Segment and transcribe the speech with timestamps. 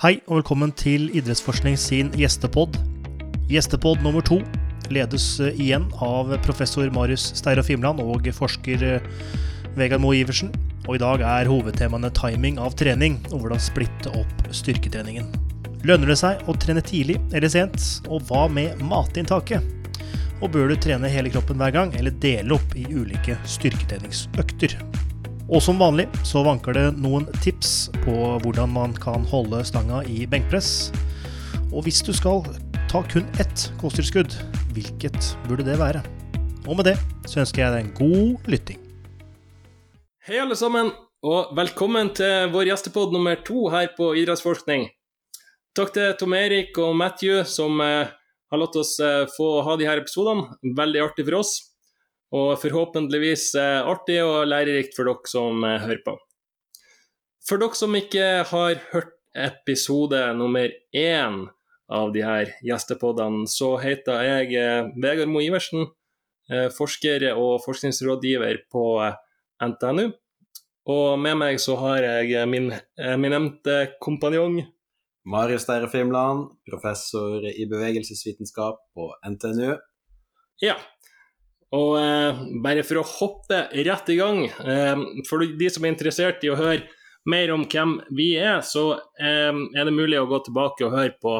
[0.00, 2.78] Hei og velkommen til Idrettsforskning sin gjestepod.
[3.52, 4.38] Gjestepod nummer to
[4.88, 9.10] ledes eh, igjen av professor Marius Steiro Fimland og forsker eh,
[9.76, 10.54] Vegard Moe Iversen.
[10.86, 15.28] Og i dag er hovedtemaene timing av trening og hvordan splitte opp styrketreningen.
[15.84, 19.68] Lønner det seg å trene tidlig eller sent, og hva med matinntaket?
[20.40, 24.80] Og bør du trene hele kroppen hver gang, eller dele opp i ulike styrketreningsøkter?
[25.50, 28.12] Og som vanlig så vanker det noen tips på
[28.44, 30.92] hvordan man kan holde stanga i benkpress.
[31.74, 32.44] Og hvis du skal
[32.86, 34.36] ta kun ett kosttilskudd,
[34.76, 36.04] hvilket burde det være?
[36.68, 36.94] Og med det
[37.26, 38.78] så ønsker jeg deg en god lytting.
[40.22, 40.92] Hei, alle sammen,
[41.26, 44.86] og velkommen til vår gjestepod nummer to her på Idrettsforskning.
[45.74, 48.06] Takk til Tom Erik og Matthew som eh,
[48.54, 50.46] har latt oss eh, få ha de her episodene.
[50.78, 51.56] Veldig artig for oss.
[52.30, 56.14] Og forhåpentligvis eh, artig og lærerikt for dere som eh, hører på.
[57.46, 61.42] For dere som ikke har hørt episode nummer én
[61.90, 65.90] av de her gjestepodene, så heter jeg eh, Vegard Moe Iversen,
[66.74, 68.82] forsker og forskningsrådgiver på
[69.62, 70.08] NTNU.
[70.90, 74.56] Og med meg så har jeg min eminente kompanjong
[75.30, 79.76] Marius Deire Fimland, professor i bevegelsesvitenskap på NTNU.
[80.64, 80.74] Ja.
[81.76, 84.96] Og eh, bare for å hoppe rett i gang, eh,
[85.28, 86.82] for de som er interessert i å høre
[87.30, 91.14] mer om hvem vi er, så eh, er det mulig å gå tilbake og høre
[91.22, 91.36] på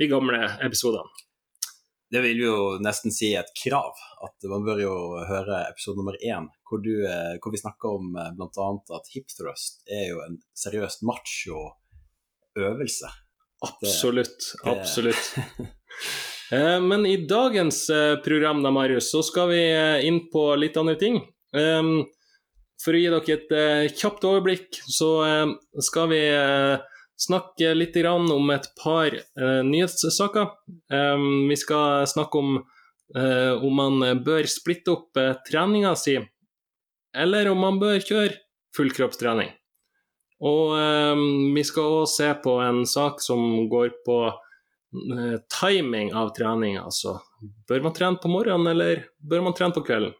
[0.00, 1.08] de gamle episodene.
[2.10, 3.94] Det vil jo nesten si et krav,
[4.26, 4.94] at man bør jo
[5.28, 8.66] høre episode nummer én, hvor, du, eh, hvor vi snakker om eh, bl.a.
[8.98, 13.08] at hip thrust er jo en seriøst macho-øvelse.
[13.62, 14.40] Absolutt.
[14.64, 15.24] det- Absolutt.
[16.52, 20.76] Eh, Men i dagens eh, program da, Marius, så skal vi eh, inn på litt
[20.80, 21.20] andre ting.
[21.54, 22.06] Um,
[22.80, 25.10] For å gi dere et kjapt overblikk, så
[25.84, 26.20] skal vi
[27.20, 29.12] snakke litt om et par
[29.68, 30.46] nyhetssaker.
[30.88, 32.62] Um, Vi skal snakke om
[33.10, 36.14] om man bør splitte opp treninga si,
[37.12, 38.38] eller om man bør kjøre
[38.76, 39.50] fullkroppstrening.
[40.40, 41.22] Og eh,
[41.54, 44.22] vi skal òg se på en sak som går på
[45.52, 46.78] timing av trening.
[46.80, 47.18] Altså,
[47.68, 50.16] bør man trene på morgenen, eller bør man trene på kvelden?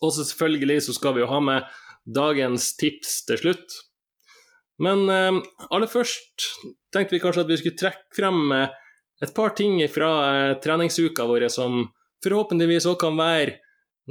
[0.00, 1.70] Og så selvfølgelig så skal vi jo ha med
[2.08, 3.78] dagens tips til slutt.
[4.80, 6.46] Men eh, aller først
[6.94, 8.70] tenkte vi kanskje at vi skulle trekke frem eh,
[9.20, 11.82] et par ting fra eh, treningsuka vår som
[12.24, 13.58] forhåpentligvis òg kan være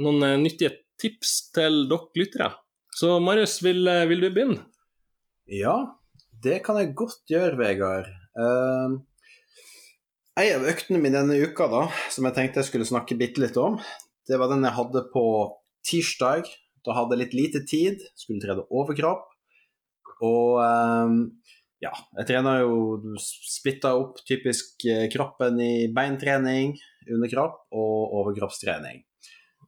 [0.02, 2.50] noen eh, nyttige tips til dere lyttere.
[2.94, 4.62] Så Marius, vil, eh, vil du begynne?
[5.50, 5.74] Ja,
[6.44, 8.10] det kan jeg godt gjøre, Vegard.
[8.38, 9.00] Uh,
[10.38, 11.82] en av øktene mine denne uka, da,
[12.12, 13.80] som jeg tenkte jeg skulle snakke bitte litt om,
[14.28, 15.24] det var den jeg hadde på
[15.86, 16.48] tirsdag.
[16.86, 19.26] Da hadde jeg litt lite tid, skulle trene overkropp.
[20.24, 21.14] Og eh,
[21.84, 26.76] ja, jeg trener jo splitta opp typisk eh, kroppen i beintrening,
[27.08, 29.02] underkropp og overkroppstrening.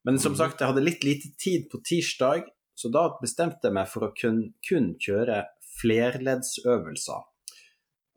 [0.06, 3.90] Men som sagt, jeg hadde litt lite tid på tirsdag, så da bestemte jeg meg
[3.90, 5.44] for å kun, kun kjøre
[5.80, 7.31] flerleddsøvelser.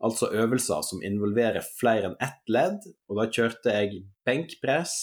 [0.04, 2.84] Altså øvelser som involverer flere enn ett ledd.
[3.08, 4.96] Og da kjørte jeg benkpress,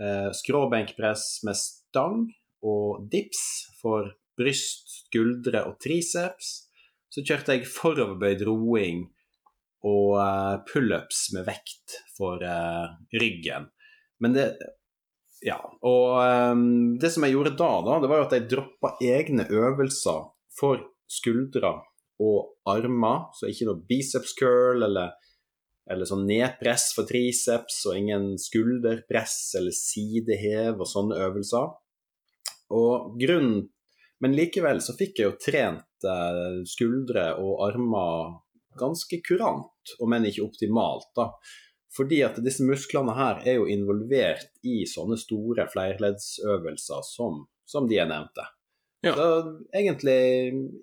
[0.00, 2.24] eh, skråbenkpress med stang
[2.64, 3.42] og dips
[3.80, 6.70] for bryst, skuldre og triceps.
[7.10, 9.04] Så kjørte jeg foroverbøyd roing
[9.86, 12.86] og eh, pullups med vekt for eh,
[13.20, 13.70] ryggen.
[14.20, 14.52] Men det
[15.44, 15.56] Ja.
[15.82, 16.56] Og eh,
[17.00, 20.84] det som jeg gjorde da, da, det var jo at jeg droppa egne øvelser for
[21.10, 21.78] skuldre
[22.20, 23.28] og armer.
[23.36, 25.14] Så ikke noe biceps curl eller,
[25.90, 31.76] eller sånn nedpress for triceps, og ingen skulderpress eller sidehev og sånne øvelser.
[32.76, 33.68] Og grunnen
[34.20, 38.34] Men likevel så fikk jeg jo trent eh, skuldre og armer
[38.76, 41.30] ganske kurant, om enn ikke optimalt, da.
[41.96, 47.96] Fordi at disse musklene her er jo involvert i sånne store flerleddsøvelser som, som de
[47.96, 48.44] jeg nevnte.
[49.02, 49.14] Ja.
[49.16, 49.26] Så
[49.72, 50.18] egentlig,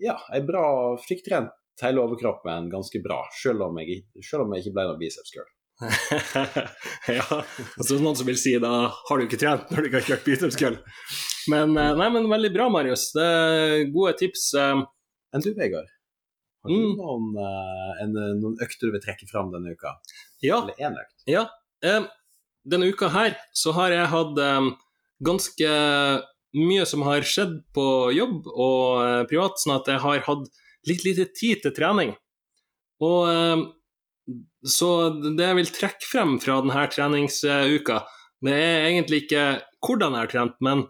[0.01, 0.63] ja, ei bra
[1.03, 1.51] Fikk trent
[1.83, 5.49] hele overkroppen ganske bra, selv om jeg, selv om jeg ikke ble noen biceps curl.
[7.19, 7.25] ja,
[7.77, 10.25] altså noen som vil si da har du ikke trent når du ikke har kjørt
[10.25, 10.79] biceps curl.
[11.53, 13.11] Men, eh, nei, men veldig bra, Marius.
[13.15, 14.47] Det er gode tips.
[14.57, 14.81] eh,
[15.37, 15.91] Enn du, Vegard?
[16.65, 16.97] Har du Mm.
[16.97, 19.93] noen, eh, en, noen økter du vil trekke fram denne uka?
[20.43, 21.15] Ja, Eller én økt?
[21.29, 21.45] ja.
[22.67, 24.41] denne uka her så har jeg hatt
[25.23, 25.69] ganske
[26.57, 30.47] mye som har skjedd på jobb og eh, privat, sånn at jeg har hatt
[30.87, 32.13] litt lite tid til trening.
[33.03, 33.65] Og eh,
[34.67, 34.91] så
[35.37, 38.01] det jeg vil trekke frem fra denne treningsuka,
[38.43, 39.45] det er egentlig ikke
[39.85, 40.83] hvordan jeg har trent, men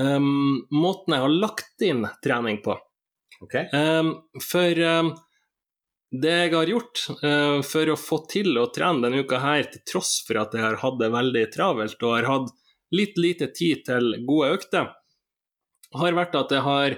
[0.00, 2.74] um, måten jeg har lagt inn trening på.
[3.44, 3.68] Okay.
[3.70, 5.12] Um, for um,
[6.14, 9.84] det jeg har gjort uh, for å få til å trene denne uka her, til
[9.92, 12.52] tross for at jeg har hatt det veldig travelt og har hatt
[12.94, 14.92] litt lite tid til gode økter,
[15.94, 16.96] har vært at jeg har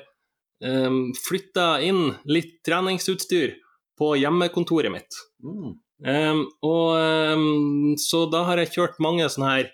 [0.64, 3.56] um, flytta inn litt treningsutstyr
[3.96, 5.18] på hjemmekontoret mitt.
[5.44, 5.74] Mm.
[6.06, 6.90] Um, og
[7.32, 9.72] um, Så da har jeg kjørt mange sånne her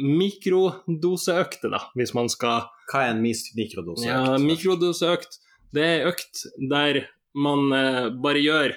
[0.00, 3.56] mikrodoseøkter, da, hvis man skal Hva er en mikrodoseøkt?
[3.60, 4.06] mikrodose?
[4.08, 5.40] Ja, mikrodoseøkt,
[5.76, 7.04] det er økt der
[7.38, 8.72] man eh, bare gjør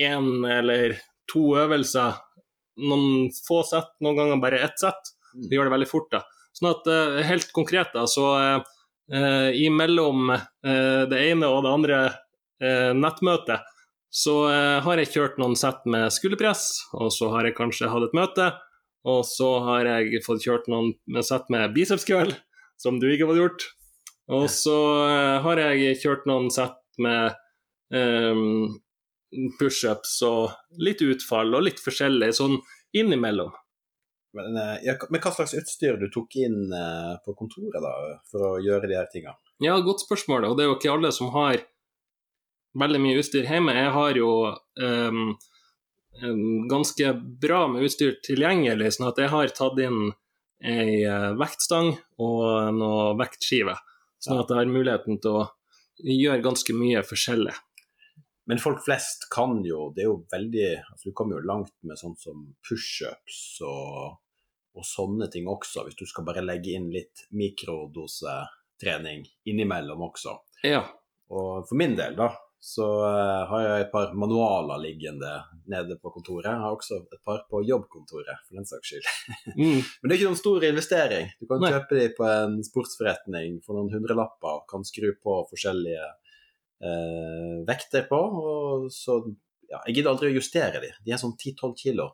[0.00, 0.96] én eller
[1.30, 2.16] to øvelser,
[2.80, 5.13] noen få sett, noen ganger bare ett sett.
[5.34, 5.48] Mm.
[5.50, 6.22] Det gjør det veldig fort, da.
[6.54, 12.00] Sånn at eh, helt konkret, da, så eh, imellom eh, det ene og det andre
[12.62, 13.66] eh, nettmøtet,
[14.14, 18.06] så eh, har jeg kjørt noen sett med skulderpress, og så har jeg kanskje hatt
[18.06, 18.52] et møte,
[19.04, 20.94] og så har jeg fått kjørt noen
[21.26, 22.30] sett med biceps curl,
[22.80, 23.66] som du ikke har fått gjort.
[24.34, 24.78] Og så
[25.08, 27.34] eh, har jeg kjørt noen sett med
[27.90, 28.78] um,
[29.58, 32.56] pushups og litt utfall og litt forskjellig sånn
[32.94, 33.50] innimellom.
[34.34, 37.94] Men, eh, ja, men hva slags utstyr du tok inn eh, på kontoret da,
[38.30, 39.36] for å gjøre de her tingene?
[39.62, 41.62] Ja, godt spørsmål, og det er jo ikke alle som har
[42.74, 43.76] veldig mye utstyr hjemme.
[43.78, 44.30] Jeg har jo
[44.82, 45.20] um,
[46.70, 50.10] ganske bra med utstyr tilgjengelig, sånn at jeg har tatt inn
[50.64, 51.92] ei eh, vektstang
[52.24, 53.76] og noe vektskive.
[54.22, 55.46] Sånn at jeg har muligheten til å
[56.00, 57.54] gjøre ganske mye forskjellig.
[58.48, 61.96] Men folk flest kan jo Det er jo veldig altså Du kommer jo langt med
[61.96, 64.18] sånn som pushups og,
[64.74, 70.34] og sånne ting også, hvis du skal bare legge inn litt mikrodosetrening innimellom også.
[70.66, 70.82] Ja.
[71.30, 72.32] Og for min del, da,
[72.64, 75.30] så eh, har jeg et par manualer liggende
[75.68, 76.48] nede på kontoret.
[76.48, 79.08] Jeg har også et par på jobbkontoret, for den saks skyld.
[79.54, 79.80] Mm.
[79.84, 81.28] Men det er ikke noen stor investering.
[81.38, 81.70] Du kan Nei.
[81.74, 86.06] kjøpe de på en sportsforretning for noen hundrelapper, og kan skru på forskjellige
[86.88, 88.20] eh, vekter på.
[88.40, 89.20] Og så,
[89.68, 90.90] ja, jeg gidder aldri å justere de.
[91.04, 92.08] De er sånn 10-12 kilo.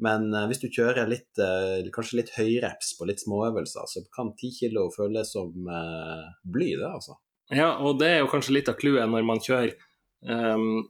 [0.00, 4.32] Men eh, hvis du kjører litt, eh, kanskje litt høyreps på litt småøvelser, så kan
[4.32, 7.18] 10 kilo føles som eh, bly, det, altså.
[7.52, 9.72] Ja, og det er jo kanskje litt av clouet når man kjører
[10.22, 10.84] um,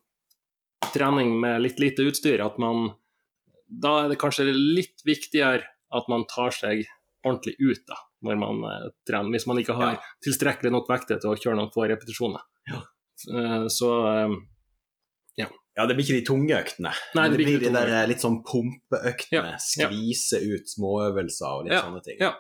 [0.93, 2.91] trening med litt lite utstyr, at man
[3.71, 5.63] Da er det kanskje litt viktigere
[5.95, 6.85] at man tar seg
[7.25, 7.97] ordentlig ut, da,
[8.27, 8.61] når man
[9.09, 9.31] trener.
[9.33, 10.01] Hvis man ikke har Ja.
[10.27, 12.43] tilstrekkelig nok vekter til å kjøre noen få repetisjoner.
[12.69, 12.81] Ja.
[13.71, 13.91] Så
[14.27, 14.37] um,
[15.39, 15.47] Ja,
[15.89, 16.93] det blir ikke de tunge øktene.
[17.17, 19.39] Nei, det det blir blir ikke de der eh, litt sånn pumpeøktene.
[19.39, 19.59] Ja, ja.
[19.65, 22.19] Skvise ut småøvelser og litt Ja, sånne ting.
[22.21, 22.35] ja.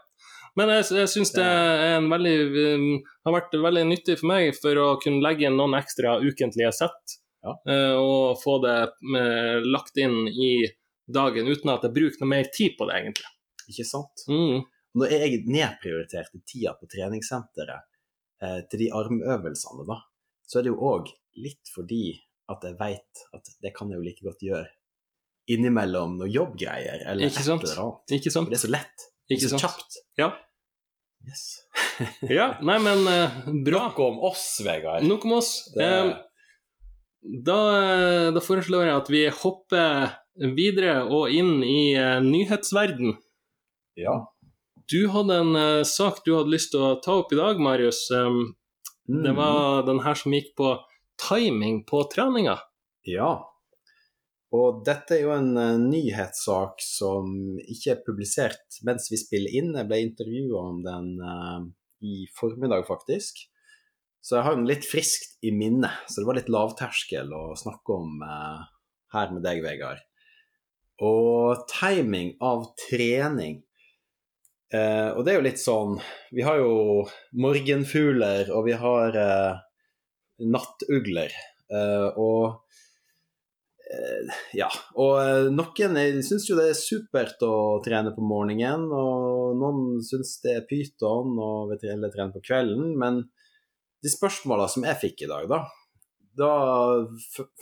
[0.58, 2.32] Men jeg, jeg syns det er en veldig,
[2.74, 2.86] um,
[3.24, 7.14] har vært veldig nyttig for meg for å kunne legge inn noen ekstra ukentlige sett.
[7.46, 7.54] Ja.
[7.70, 8.74] eh, og få det
[9.14, 10.66] med, lagt inn i
[11.08, 13.30] dagen uten at jeg bruker noe mer tid på det, egentlig.
[13.70, 14.24] Ikke sant?
[14.28, 14.66] Mm.
[14.98, 17.86] Når jeg nedprioriterte tida på treningssenteret
[18.42, 20.00] eh, til de armøvelsene, da,
[20.50, 21.08] så er det jo òg
[21.38, 22.02] litt fordi
[22.50, 24.66] at jeg veit at det kan jeg jo like godt gjøre
[25.50, 27.64] innimellom noen jobbgreier eller Ikke et sant?
[27.66, 28.14] eller annet.
[28.18, 29.06] Ikke For det er så lett.
[29.26, 29.64] Det Ikke er så sant?
[29.66, 30.00] kjapt.
[30.20, 30.28] Ja.
[31.28, 31.44] Yes.
[32.38, 32.46] ja.
[32.64, 33.86] Nei, men eh, bra.
[33.90, 35.06] Nok om oss, Vegard.
[35.08, 35.54] Nok om oss.
[35.76, 36.16] Det- Eh,
[37.44, 37.56] da,
[38.32, 40.14] da foreslår jeg at vi hopper
[40.56, 43.10] videre og inn i uh, nyhetsverden.
[44.00, 44.14] Ja.
[44.88, 48.06] Du hadde en eh, sak du hadde lyst til å ta opp i dag, Marius.
[48.14, 48.54] Um,
[49.10, 49.24] Mm.
[49.24, 50.68] Det var den her som gikk på
[51.20, 52.58] timing på treninga.
[53.08, 53.34] Ja.
[54.50, 57.30] Og dette er jo en eh, nyhetssak som
[57.60, 59.76] ikke er publisert mens vi spiller inn.
[59.78, 61.62] Jeg ble intervjua om den uh,
[62.02, 63.44] i formiddag, faktisk.
[64.20, 65.92] Så jeg har den litt friskt i minne.
[66.10, 68.66] Så det var litt lavterskel å snakke om uh,
[69.14, 70.02] her med deg, Vegard.
[71.00, 73.62] Og timing av trening.
[74.74, 75.94] uh, og det er jo litt sånn
[76.34, 77.06] Vi har jo
[77.38, 79.22] morgenfugler, og vi har
[80.40, 81.34] nattugler.
[81.70, 82.62] Eh, og
[83.90, 84.68] eh, ja.
[84.98, 90.38] Og eh, noen syns jo det er supert å trene på morgenen, og noen syns
[90.44, 92.94] det er pyton og vil trene på kvelden.
[93.00, 93.24] Men
[94.00, 95.62] de spørsmåla som jeg fikk i dag, da,
[96.40, 96.52] da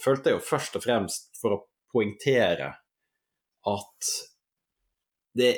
[0.02, 2.72] følte jeg jo først og fremst for å poengtere
[3.68, 4.10] at
[5.38, 5.52] det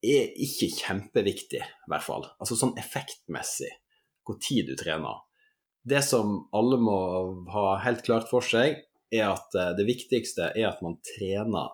[0.00, 2.24] er ikke kjempeviktig, i hvert fall.
[2.40, 3.70] Altså sånn effektmessig,
[4.24, 5.20] hvor tid du trener.
[5.82, 6.98] Det som alle må
[7.52, 11.72] ha helt klart for seg, er at eh, det viktigste er at man trener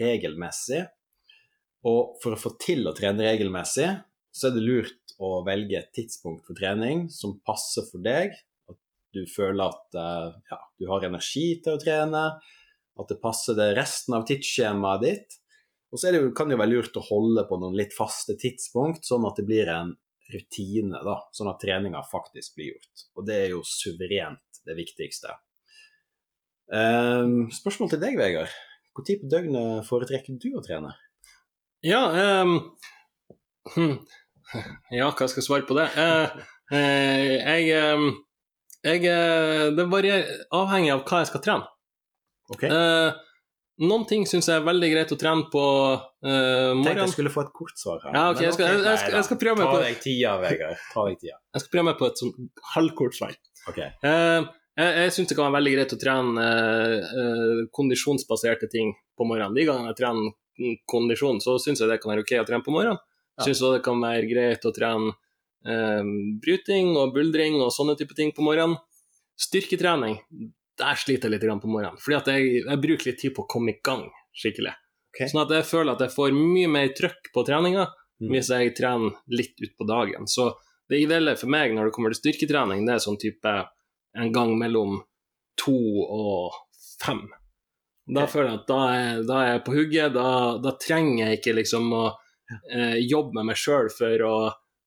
[0.00, 0.86] regelmessig.
[1.88, 3.88] Og for å få til å trene regelmessig,
[4.32, 8.34] så er det lurt å velge et tidspunkt for trening som passer for deg.
[8.70, 8.78] At
[9.14, 12.26] du føler at eh, ja, du har energi til å trene,
[12.92, 15.38] at det passer det resten av tidsskjemaet ditt.
[15.92, 19.04] Og så det kan det jo være lurt å holde på noen litt faste tidspunkt,
[19.04, 19.92] sånn at det blir en
[20.32, 23.06] rutine, da, sånn at treninga faktisk blir gjort.
[23.16, 25.34] Og det er jo suverent det viktigste.
[26.72, 28.52] Um, spørsmål til deg, Vegard.
[28.92, 30.92] Når på døgnet foretrekker du å trene?
[31.84, 32.02] Ja,
[32.42, 32.58] um,
[33.74, 33.96] hm,
[34.92, 35.88] ja, hva skal jeg svare på det?
[35.96, 38.10] Uh, uh, jeg, um,
[38.84, 41.70] jeg uh, Det varierer avhengig av hva jeg skal trene.
[42.52, 42.66] Ok?
[43.82, 45.62] Noen ting syns jeg er veldig greit å trene på
[45.98, 48.12] uh, Tenkte jeg skulle få et kort svar her.
[48.14, 50.34] Ja, ok, jeg skal- jeg- jeg skal- jeg skal prøve meg Ta på- deg tida,
[50.42, 50.76] Vegard.
[50.92, 51.36] Ta deg tida.
[51.54, 53.34] Jeg skal prøve meg på et sånn halvkort svar.
[53.68, 53.88] Okay.
[54.04, 54.46] Uh,
[54.78, 59.54] jeg jeg syns det kan være veldig greit å trene uh, kondisjonsbaserte ting på morgenen.
[59.58, 60.32] De gangene jeg trener
[60.88, 62.96] kondisjon, så syns jeg det kan være ok å trene på morgenen.
[63.02, 63.44] Ja.
[63.44, 65.12] Jeg syns også det kan være greit å trene
[66.42, 68.76] bryting og buldring og sånne type ting på morgenen.
[69.38, 70.18] Styrketrening,
[70.82, 71.98] der sliter jeg litt på morgenen.
[72.02, 74.74] Fordi at jeg, jeg bruker litt tid på å komme i gang skikkelig.
[75.12, 75.28] Okay.
[75.28, 77.88] Sånn at jeg føler at jeg får mye mer trøkk på treninga
[78.22, 78.30] Mm.
[78.30, 80.28] hvis jeg trener litt utpå dagen.
[80.30, 80.52] Så
[80.88, 83.54] det ideelle for meg når det kommer til styrketrening, det er sånn type
[84.18, 85.00] en gang mellom
[85.58, 86.58] to og
[87.02, 87.24] fem.
[88.06, 88.32] Da okay.
[88.34, 90.16] føler jeg at da er, da er jeg på hugget.
[90.16, 90.28] Da,
[90.62, 92.04] da trenger jeg ikke liksom å
[92.70, 94.34] eh, jobbe med meg sjøl for å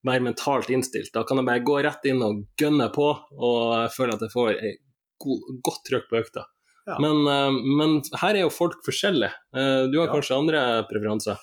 [0.05, 1.11] være mentalt innstilt.
[1.15, 4.35] Da kan jeg bare gå rett inn og gønne på, og jeg føler at jeg
[4.35, 4.75] får god,
[5.19, 6.45] godt trøkk på økta.
[6.85, 6.99] Ja.
[7.01, 9.33] Men, eh, men her er jo folk forskjellige.
[9.55, 10.13] Eh, du har Ja.
[10.13, 11.37] kanskje andre preferanser?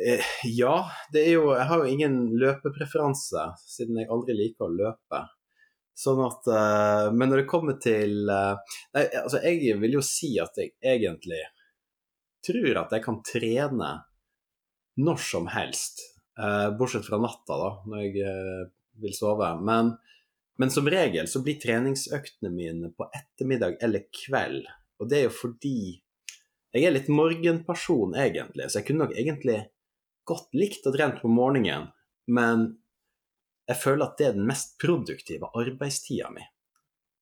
[0.00, 4.76] Eh, ja, det er jo Jeg har jo ingen løpepreferanse, siden jeg aldri liker å
[4.76, 5.28] løpe.
[5.94, 10.72] Sånn at Men når det kommer til Nei, altså, jeg vil jo si at jeg
[10.82, 11.42] egentlig
[12.42, 14.04] tror at jeg kan trene
[14.98, 16.00] når som helst.
[16.78, 19.62] bortsett fra natta, da, når jeg vil sove.
[19.62, 19.98] Men,
[20.60, 24.66] men som regel så blir treningsøktene mine på ettermiddag eller kveld.
[25.00, 25.76] Og det er jo fordi
[26.72, 28.68] jeg er litt morgenperson, egentlig.
[28.70, 29.58] Så jeg kunne nok egentlig
[30.28, 31.90] godt likt å trene på morgenen,
[32.32, 32.68] men
[33.68, 36.44] jeg føler at det er den mest produktive arbeidstida mi.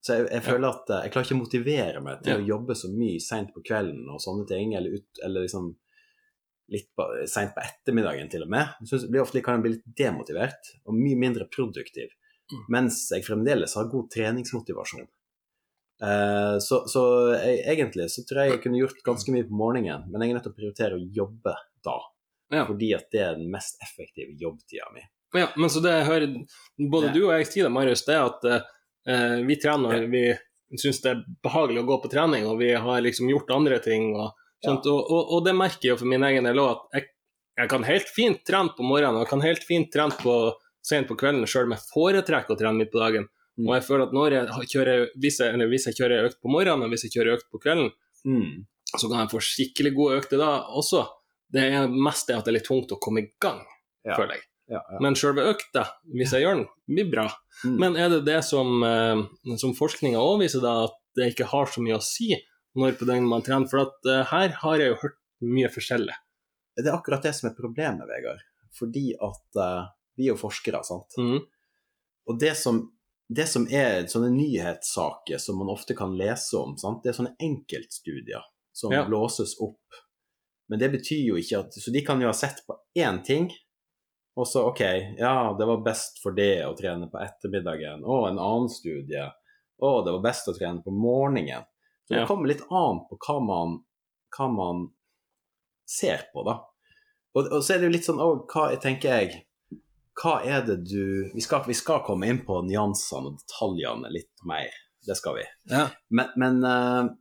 [0.00, 2.38] Så jeg, jeg føler at eh, jeg klarer ikke å motivere meg til Ja.
[2.40, 5.66] å jobbe så mye seint på kvelden og sånne ting, eller, ut, eller liksom
[6.70, 8.70] litt seint på ettermiddagen til og med.
[8.80, 12.12] Jeg synes, blir ofte kan jeg bli litt demotivert og mye mindre produktiv.
[12.72, 15.08] Mens jeg fremdeles har god treningsmotivasjon.
[16.02, 17.02] Eh, så så
[17.34, 20.38] jeg, egentlig så tror jeg jeg kunne gjort ganske mye på morgenen, men jeg er
[20.38, 21.54] nødt til å prioritere å jobbe
[21.84, 21.96] da.
[22.50, 22.66] Ja.
[22.66, 25.04] Fordi at det er den mest effektive jobbtida mi.
[25.36, 26.32] Ja, men så det jeg hører
[26.90, 27.12] både Ja.
[27.14, 30.08] du og jeg sier, Marius, det er at uh, vi trener ja.
[30.10, 30.24] vi
[30.80, 34.10] syns det er behagelig å gå på trening, og vi har liksom gjort andre ting.
[34.16, 36.98] Og, sånt, og, og, og det merker jeg jo for min egen del òg, at
[36.98, 37.12] jeg,
[37.62, 40.34] jeg kan helt fint trene på morgenen og jeg kan helt fint trene på
[40.82, 43.26] sent på kvelden, sjøl om jeg foretrekker å trene midt på dagen.
[43.58, 43.66] Mm.
[43.68, 46.52] Og jeg føler at når jeg kjører, hvis jeg, eller hvis jeg kjører økt på
[46.52, 48.66] morgenen og hvis jeg kjører økt på kvelden, Mm.
[49.00, 51.06] så kan jeg få skikkelig gode økter da også.
[51.50, 53.62] Det er mest det at det er litt tungt å komme i gang,
[54.04, 54.14] Ja.
[54.16, 54.42] føler jeg.
[54.70, 54.98] Ja, ja.
[55.00, 57.24] Men sjølve økta, hvis jeg gjør den, blir bra.
[57.64, 57.78] Mm.
[57.80, 59.22] Men er det det som, eh,
[59.56, 62.36] som forskninga òg viser, da, at det ikke har så mye å si
[62.76, 63.66] når på døgnet man trener?
[63.68, 66.14] For at eh, her har jeg jo hørt mye forskjellig.
[66.76, 68.44] Det er akkurat det som er problemet, Vegard.
[68.78, 69.88] Fordi at eh,
[70.20, 71.16] vi er jo forskere, sant.
[71.18, 71.40] Mm.
[72.28, 72.82] Og det som,
[73.32, 77.00] det som er sånne nyhetssaker som man ofte kan lese om, sant?
[77.02, 78.44] det er sånne enkeltstudier
[78.76, 79.04] som Ja.
[79.08, 79.80] blåses opp.
[80.70, 83.48] Men det betyr jo ikke at Så de kan jo ha sett på én ting,
[84.38, 84.80] og så OK,
[85.18, 88.04] ja, det var best for det å trene på ettermiddagen.
[88.06, 89.24] Og en annen studie.
[89.82, 91.64] Å, det var best å trene på morgenen.
[92.06, 92.26] Så det Ja.
[92.30, 93.74] kommer litt an på hva man,
[94.36, 94.86] hva man
[95.86, 96.60] ser på, da.
[97.34, 99.44] Og, og så er det jo litt sånn òg, hva tenker jeg
[100.18, 104.44] Hva er det du vi skal, vi skal komme inn på nyansene og detaljene litt
[104.48, 104.72] mer,
[105.06, 105.44] det skal vi.
[105.70, 105.86] Ja.
[106.12, 107.12] Men, men uh,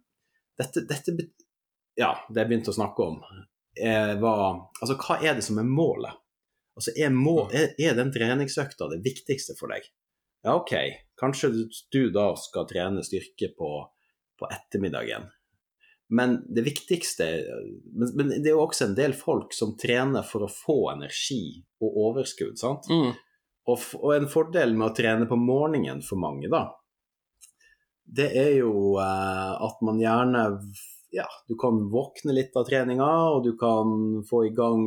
[0.60, 1.15] dette, dette
[2.00, 3.22] Ja, det jeg begynte å snakke om,
[3.79, 4.43] eh, var
[4.81, 6.17] Altså, hva er det som er målet?
[6.79, 9.88] Altså, er, mål, er, er den treningsøkta det viktigste for deg?
[10.48, 10.72] Ja, OK,
[11.19, 13.72] kanskje du, du da skal trene styrke på,
[14.39, 15.27] på ettermiddagen.
[16.10, 17.25] Men det viktigste
[17.94, 21.60] men, men det er jo også en del folk som trener for å få energi
[21.84, 22.89] og overskudd, sant?
[22.89, 23.12] Mm.
[23.70, 26.63] Og, og en fordel med å trene på morgenen for mange, da,
[28.10, 30.46] det er jo eh, at man gjerne
[31.13, 34.84] Ja, du kan våkne litt av treninga, og du kan få i gang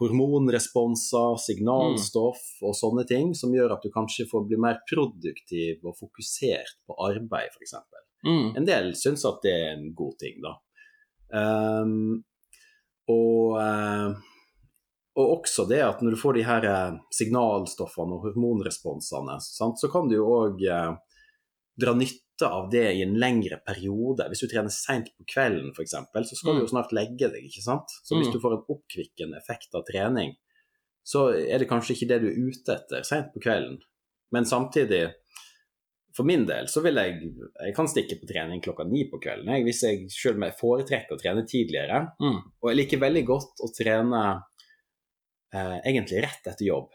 [0.00, 5.96] hormonresponser, signalstoff og sånne ting, som gjør at du kanskje får bli mer produktiv og
[6.00, 7.76] fokusert på arbeid, f.eks.
[8.26, 8.48] Mm.
[8.58, 10.56] En del syns at det er en god ting, da.
[11.26, 12.22] Um,
[13.10, 14.12] og, eh,
[15.16, 19.90] og også det at når du får de her eh, signalstoffene og hormonresponsene, sant, så
[19.92, 20.62] kan du jo òg
[21.76, 24.26] dra nytte av det i en lengre periode.
[24.28, 25.94] Hvis du trener seint på kvelden f.eks.,
[26.30, 27.88] så skal du jo snart legge deg, ikke sant.
[28.04, 28.32] Så hvis Mm.
[28.34, 30.34] du får en oppkvikkende effekt av trening,
[31.06, 33.78] så er det kanskje ikke det du er ute etter seint på kvelden.
[34.32, 35.12] Men samtidig,
[36.16, 37.20] for min del så vil jeg
[37.66, 39.46] Jeg kan stikke på trening klokka ni på kvelden.
[39.54, 42.12] Jeg, hvis jeg selv om jeg foretrekker å trene tidligere.
[42.20, 42.40] Mm.
[42.62, 44.22] Og jeg liker veldig godt å trene
[45.54, 46.90] eh, egentlig rett etter jobb.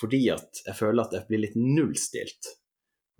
[0.00, 2.46] Fordi at jeg føler at jeg blir litt nullstilt.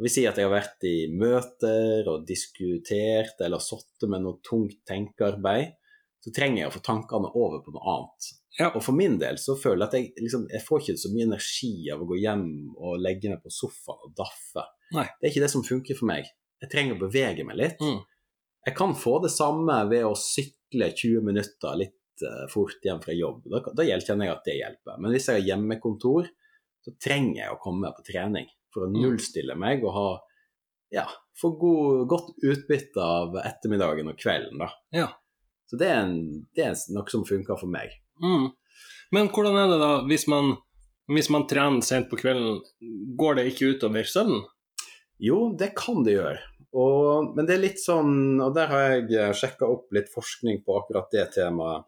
[0.01, 4.39] Det vil si at jeg har vært i møter og diskutert eller sittet med noe
[4.41, 5.75] tungt tenkearbeid.
[6.25, 8.29] Så trenger jeg å få tankene over på noe annet.
[8.57, 8.71] Ja.
[8.71, 11.27] Og for min del så føler jeg at jeg, liksom, jeg får ikke så mye
[11.29, 12.47] energi av å gå hjem
[12.81, 14.65] og legge meg på sofaen og daffe.
[14.97, 15.05] Nei.
[15.19, 16.31] Det er ikke det som funker for meg.
[16.65, 17.85] Jeg trenger å bevege meg litt.
[17.85, 17.99] Mm.
[18.71, 23.19] Jeg kan få det samme ved å sykle 20 minutter litt uh, fort hjem fra
[23.19, 23.45] jobb.
[23.53, 24.97] Da, da kjenner jeg at det hjelper.
[24.97, 26.33] Men hvis jeg har hjemmekontor,
[26.89, 29.01] så trenger jeg å komme på trening for å Mm.
[29.03, 30.09] nullstille meg og ha
[30.93, 31.05] ja,
[31.41, 34.59] få god, godt utbytte av ettermiddagen og kvelden.
[34.59, 34.71] da.
[34.93, 35.09] Ja.
[35.71, 37.93] Så det er, en, det er noe som funker for meg.
[38.23, 38.49] Mm.
[39.13, 40.57] Men hvordan er det da hvis man,
[41.11, 42.59] hvis man trener sent på kvelden,
[43.17, 44.43] går det ikke utover søvnen?
[45.21, 46.41] Jo, det kan det gjøre.
[46.73, 50.77] Og, men det er litt sånn, og der har jeg sjekka opp litt forskning på
[50.81, 51.87] akkurat det temaet.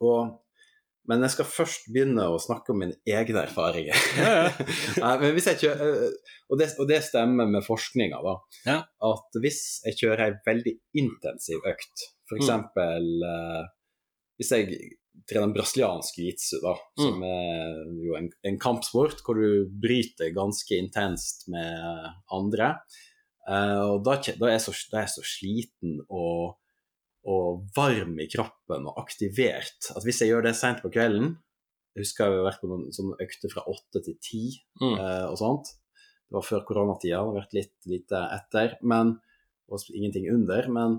[0.00, 0.34] Og,
[1.10, 4.04] men jeg skal først begynne å snakke om mine egne erfaringer.
[4.16, 4.48] Ja,
[5.04, 6.02] Nei, men hvis jeg kjører,
[6.48, 8.34] og, det, og det stemmer med forskninga, da.
[8.64, 8.76] Ja.
[9.12, 12.52] At hvis jeg kjører ei veldig intensiv økt, f.eks.
[12.80, 13.62] Eh,
[14.40, 14.78] hvis jeg
[15.28, 21.46] trener brasiliansk jiu-jitsu, da, som er jo en, en kampsport hvor du bryter ganske intenst
[21.52, 22.74] med andre.
[23.44, 26.56] Eh, og da, da, er jeg så, da er jeg så sliten og,
[27.24, 31.36] og varm i kroppen og aktivert at hvis jeg gjør det seint på kvelden
[31.96, 34.42] Jeg husker jeg har vært på noen sånne økter fra åtte til ti
[34.82, 34.96] Mm.
[34.98, 35.68] eh, og sånt.
[36.28, 39.20] Det var før koronatida, det har vært litt lite etter, men
[39.70, 40.66] og ingenting under.
[40.68, 40.96] Men,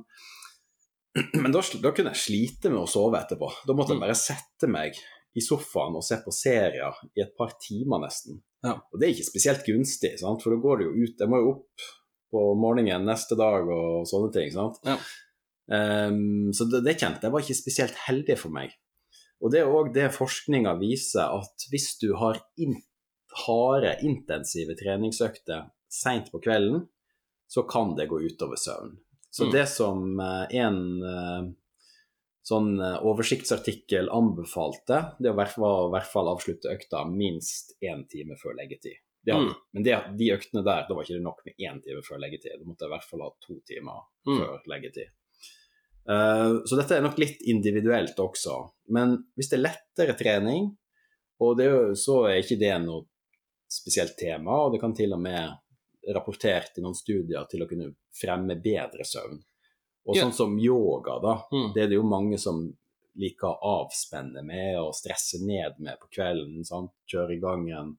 [1.42, 3.50] men da, da kunne jeg slite med å sove etterpå.
[3.68, 4.06] Da måtte jeg Mm.
[4.08, 4.96] bare sette meg
[5.36, 8.40] i sofaen og se på serier i et par timer nesten.
[8.64, 8.78] Ja.
[8.92, 10.42] Og det er ikke spesielt gunstig, sant?
[10.42, 11.86] for da går det jo ut Jeg må jo opp
[12.32, 14.50] på morgenen neste dag og sånne ting.
[14.52, 14.80] sant?
[14.88, 14.96] Ja.
[15.72, 18.74] Ehm, så det, det kjente jeg var ikke spesielt heldig for meg.
[19.42, 22.78] Og det er òg det forskninga viser, at hvis du har in
[23.46, 26.86] harde, intensive treningsøkter seint på kvelden,
[27.52, 28.96] så kan det gå utover søvn.
[29.32, 29.52] Så Mm.
[29.52, 31.50] det som eh, en eh,
[32.48, 38.38] sånn eh, oversiktsartikkel anbefalte, det var å i hvert fall, avslutte økta minst én time
[38.40, 39.02] før leggetid.
[39.28, 39.54] Hadde, Mm.
[39.74, 42.60] Men det, de øktene der, da var ikke det nok med én time før leggetid.
[42.62, 44.38] Du måtte i hvert fall ha to timer Mm.
[44.40, 45.10] før leggetid.
[46.10, 48.60] Eh, så dette er nok litt individuelt også.
[48.94, 50.70] Men hvis det er lettere trening,
[51.42, 53.06] og det er jo, så er ikke det noe
[53.72, 57.90] spesielt tema, og det kan til og med rapportert i noen studier til å kunne
[58.14, 59.40] fremme bedre søvn.
[60.06, 61.74] Og sånn som yoga, da, Mm.
[61.74, 62.60] det er det jo mange som
[63.18, 66.64] liker å avspenne med og stresse ned med på kvelden.
[66.64, 66.92] Sant?
[67.10, 67.98] Kjøre i gang en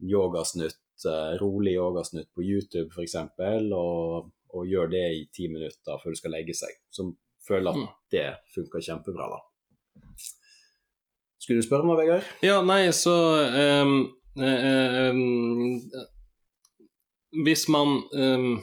[0.00, 3.14] yogasnutt, eh, rolig yogasnutt på YouTube f.eks.,
[3.72, 6.72] og, og gjøre det i ti minutter før du skal legge seg.
[6.90, 7.16] Som
[7.48, 7.88] føler at Mm.
[8.12, 9.40] det funker kjempebra, da.
[11.38, 12.24] Skulle du spørre meg, Vegard?
[12.42, 13.12] Ja, nei, så
[13.82, 13.92] um,
[14.40, 15.80] ehm,
[17.44, 18.62] Hvis man um,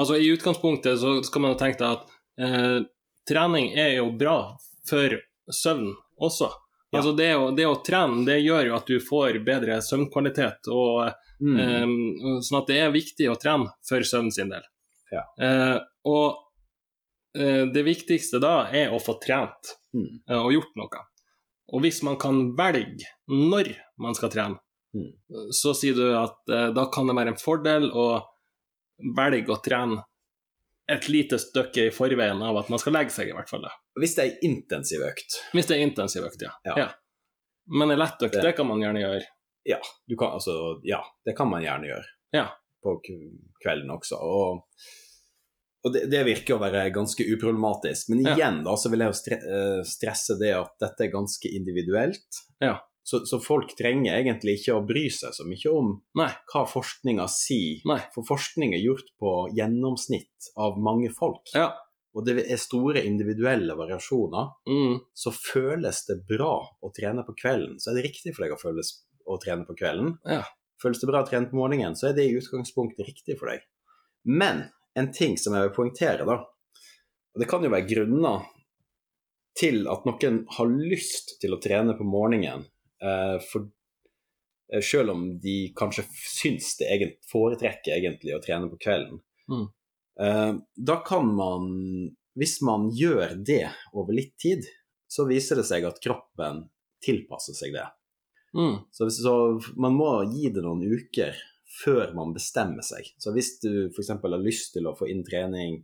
[0.00, 2.06] Altså, i utgangspunktet så skal man tenke at
[2.40, 2.80] uh,
[3.28, 4.56] trening er jo bra
[4.88, 5.12] for
[5.52, 6.48] søvn også.
[6.90, 6.98] Ja.
[7.02, 11.10] Altså, det å, det å trene, det gjør jo at du får bedre søvnkvalitet, og
[11.40, 11.56] Mm.
[11.56, 14.60] um, sånn at det er viktig å trene for søvn sin del.
[15.08, 15.22] Ja.
[15.40, 16.49] Uh, og
[17.72, 20.20] det viktigste da er å få trent Mm.
[20.30, 21.00] eh, og gjort noe.
[21.72, 24.58] Og hvis man kan velge når man skal trene,
[24.94, 25.12] Mm.
[25.54, 28.22] så sier du at eh, da kan det være en fordel å
[29.16, 30.02] velge å trene
[30.88, 33.62] et lite stykke i forveien av at man skal legge seg, i hvert fall.
[33.98, 36.50] Hvis det er intensiv økt, Hvis det er intensiv økt, ja.
[36.76, 36.88] Ja.
[37.68, 39.26] Men en lett økt, Det- det kan man gjerne gjøre.
[40.08, 42.48] du kan, altså, ja, det kan man gjerne gjøre Ja.
[42.84, 43.00] på
[43.64, 44.18] kvelden også.
[44.20, 44.64] Og,
[45.84, 48.10] og det, det virker å være ganske uproblematisk.
[48.12, 48.34] Men Ja.
[48.36, 52.40] igjen da, så vil jeg jo stre eh, stresse det at dette er ganske individuelt.
[52.60, 52.78] Ja.
[53.02, 56.28] Så, så folk trenger egentlig ikke å bry seg så mye om Nei.
[56.52, 57.80] hva forskninga sier.
[57.88, 57.96] Nei.
[58.14, 61.48] For forskning er gjort på gjennomsnitt av mange folk.
[61.56, 61.70] Ja.
[62.14, 64.50] Og det er store individuelle variasjoner.
[64.68, 64.96] Mm.
[65.16, 68.60] Så føles det bra å trene på kvelden, så er det riktig for deg å,
[68.60, 68.92] føles,
[69.26, 70.16] å trene på kvelden.
[70.28, 70.42] Ja.
[70.82, 73.64] Føles det bra å trene på morgenen, så er det i utgangspunktet riktig for deg.
[74.26, 74.66] Men
[74.98, 76.40] en ting som jeg vil poengtere, da,
[77.30, 78.46] og det kan jo være grunner
[79.58, 82.64] til at noen har lyst til å trene på morgenen,
[83.02, 83.68] eh, for,
[84.72, 89.20] eh, selv om de kanskje syns det egent, foretrekker egentlig å trene på kvelden.
[89.50, 89.68] Mm.
[90.20, 94.64] Eh, da kan man, hvis man gjør det over litt tid,
[95.08, 96.68] så viser det seg at kroppen
[97.02, 97.86] tilpasser seg det.
[98.54, 98.86] Mm.
[98.90, 101.34] Så, så man må gi det noen uker
[101.70, 103.12] før man bestemmer seg.
[103.18, 104.10] Så hvis du f.eks.
[104.10, 105.78] har lyst til å få inn trening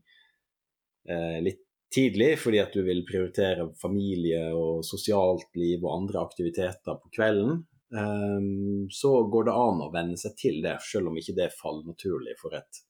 [1.08, 1.62] eh, litt
[1.94, 7.62] tidlig fordi at du vil prioritere familie og sosialt liv og andre aktiviteter på kvelden,
[7.94, 8.50] eh,
[8.90, 12.36] så går det an å venne seg til det, selv om ikke det faller naturlig
[12.42, 12.82] for et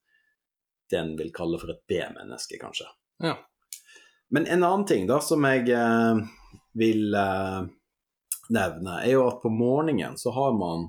[0.91, 2.87] det en vil kalle for et B-menneske, kanskje.
[3.23, 3.35] Ja.
[4.31, 6.21] Men en annen ting da som jeg eh,
[6.79, 7.61] vil eh,
[8.55, 10.89] nevne, er jo at på morgenen så har man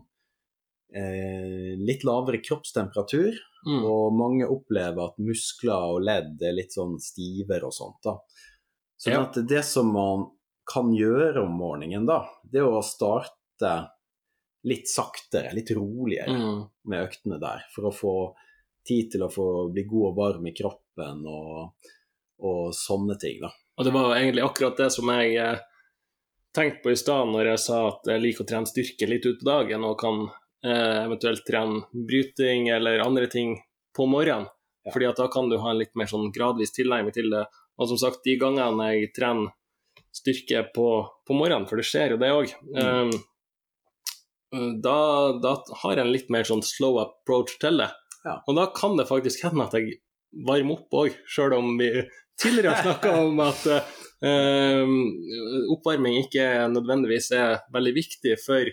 [0.94, 3.34] eh, litt lavere kroppstemperatur,
[3.68, 3.84] Mm.
[3.84, 7.98] og mange opplever at muskler og ledd er litt sånn stivere og sånt.
[8.04, 8.14] da.
[8.98, 9.42] Sånn Ja.
[9.42, 10.32] det som man
[10.72, 13.90] kan gjøre om morgenen, da, det er å starte
[14.64, 16.70] litt saktere, litt roligere Mm.
[16.86, 18.36] med øktene der, for å få
[18.86, 21.74] tid til å få bli god og varm i kroppen og,
[22.40, 23.52] og sånne ting, da.
[23.78, 25.60] Og det var egentlig akkurat det som jeg eh,
[26.54, 29.40] tenkte på i stad når jeg sa at jeg liker å trene styrke litt ut
[29.40, 30.30] på dagen, og kan
[30.66, 33.56] eventuelt trene bryting eller andre ting
[33.96, 34.50] på morgenen.
[34.86, 34.94] Ja.
[34.94, 37.46] Fordi at da kan du ha en litt mer sånn gradvis tilnærming til det.
[37.78, 39.52] Og som sagt, de gangene jeg trener
[40.16, 40.88] styrke på,
[41.28, 42.54] på morgenen, for det skjer jo det òg,
[44.48, 44.80] Mm.
[44.82, 44.98] da,
[45.44, 45.52] da
[45.84, 47.90] har jeg en litt mer sånn slow approach til det.
[48.24, 48.38] Ja.
[48.48, 50.00] Og da kan det faktisk hende at jeg
[50.48, 51.90] varmer opp òg, sjøl om vi
[52.40, 53.66] tidligere har snakka om at
[54.24, 54.96] uh,
[55.76, 58.72] oppvarming ikke nødvendigvis er veldig viktig for.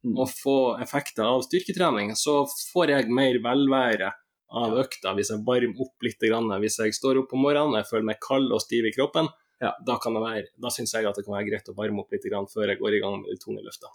[0.00, 4.12] Å få effekter av styrketrening, så får jeg mer velvære
[4.50, 6.22] av økta hvis jeg varmer opp litt.
[6.64, 9.28] Hvis jeg står opp om morgenen og jeg føler meg kald og stiv i kroppen,
[9.60, 9.74] Ja.
[9.84, 12.12] da, kan det være, da syns jeg at det kan være greit å varme opp
[12.14, 13.90] litt før jeg går i gang med de tunge løfta.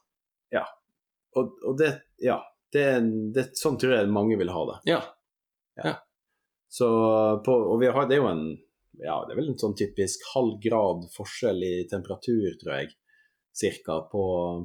[1.36, 1.90] Og, og det,
[2.22, 2.38] ja,
[2.72, 2.86] det,
[3.34, 4.78] det, sånn tror jeg mange vil ha det.
[4.94, 5.96] Ja.
[6.70, 6.88] Så
[7.44, 8.46] på, og vi har, det er jo en
[9.02, 12.94] ja, det er vel en sånn typisk halv grad forskjell i temperatur, tror jeg,
[13.56, 14.22] cirka på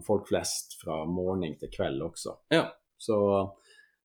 [0.07, 2.37] folk flest fra morgen til kveld også.
[2.55, 2.65] Ja.
[3.01, 3.17] Så,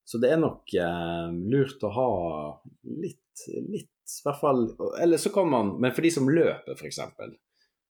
[0.05, 2.09] så det er nok eh, lurt å ha
[3.01, 4.61] litt, litt, i hvert fall
[5.01, 6.99] Eller så kan man Men for de som løper, f.eks.,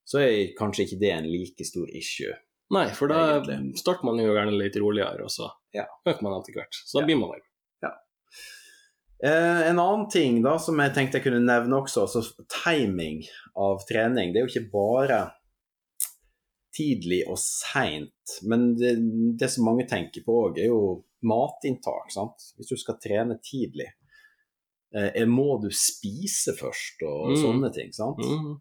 [0.08, 2.34] så er kanskje ikke det en like stor issue.
[2.74, 3.78] Nei, for da Egentlig.
[3.82, 5.86] starter man jo gjerne litt roligere, og så Ja.
[6.08, 6.74] øker man etter hvert.
[6.86, 7.06] Så da Ja.
[7.12, 7.42] blir man varm.
[9.24, 13.22] Eh, en annen ting da som jeg tenkte jeg kunne nevne også, altså timing
[13.58, 14.34] av trening.
[14.34, 15.20] Det er jo ikke bare
[16.76, 18.96] tidlig og seint, men det,
[19.40, 22.12] det som mange tenker på òg, er jo matinntak.
[22.14, 22.52] sant?
[22.58, 23.88] Hvis du skal trene tidlig,
[24.96, 27.42] eh, må du spise først og Mm.
[27.42, 27.92] sånne ting.
[27.96, 28.20] sant?
[28.20, 28.56] Mm.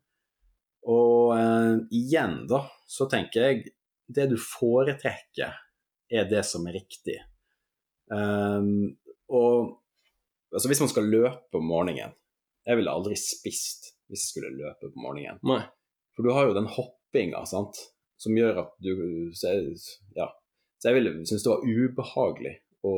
[0.86, 3.74] Og eh, igjen, da, så tenker jeg
[4.08, 5.54] det du foretrekker,
[6.12, 7.16] er det som er riktig.
[8.12, 8.92] Um,
[9.32, 9.80] og
[10.52, 12.12] altså hvis man skal løpe om morgenen
[12.68, 15.38] Jeg ville aldri spist hvis jeg skulle løpe på morgenen.
[15.48, 15.62] Nei.
[16.14, 17.80] For du har jo den hoppinga, sant,
[18.20, 18.94] som gjør at du
[19.36, 19.76] så jeg,
[20.16, 20.30] Ja.
[20.78, 22.94] Så jeg ville synes det var ubehagelig å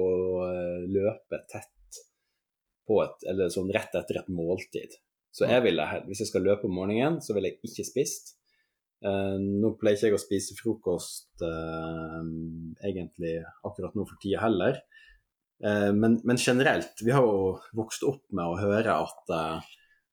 [0.49, 2.01] eh, løpe tett
[2.87, 4.95] på et Eller sånn rett etter et måltid.
[5.35, 8.37] Så jeg ville, hvis jeg skal løpe om morgenen, så ville jeg ikke spist.
[9.05, 12.23] Uh, nå pleier ikke jeg å spise frokost uh,
[12.87, 13.35] egentlig
[13.67, 14.79] akkurat nå for tida heller.
[15.61, 19.35] Uh, men, men generelt, vi har jo vokst opp med å høre at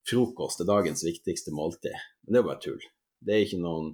[0.09, 1.95] frokost er dagens viktigste måltid.
[2.25, 2.89] Men det er jo bare tull.
[3.23, 3.93] Det er ikke noen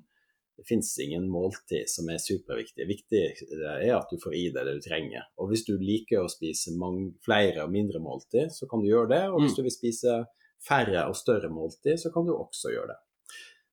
[0.60, 2.84] det fins ingen måltid som er superviktig.
[2.90, 3.22] Viktig
[3.56, 5.24] er at du får i deg det du trenger.
[5.40, 9.10] Og hvis du liker å spise mange, flere og mindre måltid, så kan du gjøre
[9.14, 9.22] det.
[9.32, 9.56] Og hvis Mm.
[9.56, 10.18] du vil spise
[10.60, 13.00] færre og større måltid, så kan du også gjøre det.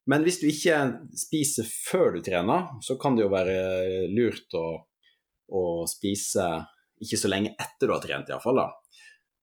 [0.07, 0.79] Men hvis du ikke
[1.19, 4.67] spiser før du trener, så kan det jo være lurt å,
[5.51, 6.47] å spise
[7.03, 8.63] ikke så lenge etter du har trent, iallfall.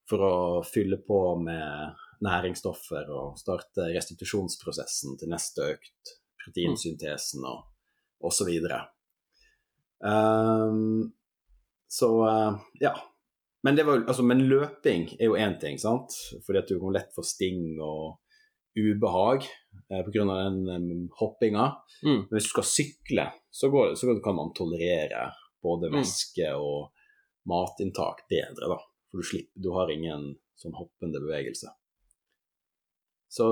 [0.08, 6.14] For å fylle på med næringsstoffer og starte restitusjonsprosessen til neste økt.
[6.44, 7.64] Proteinsyntesen og
[8.24, 8.50] osv.
[10.04, 11.14] Um,
[11.88, 12.94] så uh, ja.
[13.64, 16.12] Men, det var, altså, men løping er jo én ting, sant?
[16.44, 18.20] Fordi at du kan lett få sting og
[18.76, 20.26] ubehag eh, pga.
[20.26, 21.70] den um, hoppinga.
[22.04, 22.26] Mm.
[22.26, 25.30] Men hvis du skal sykle, så, går, så kan man tolerere
[25.64, 25.96] både Mm.
[26.02, 26.92] væske og
[27.48, 28.80] matinntak bedre, da.
[29.12, 31.72] For du slipper Du har ingen sånn hoppende bevegelse.
[33.32, 33.48] Så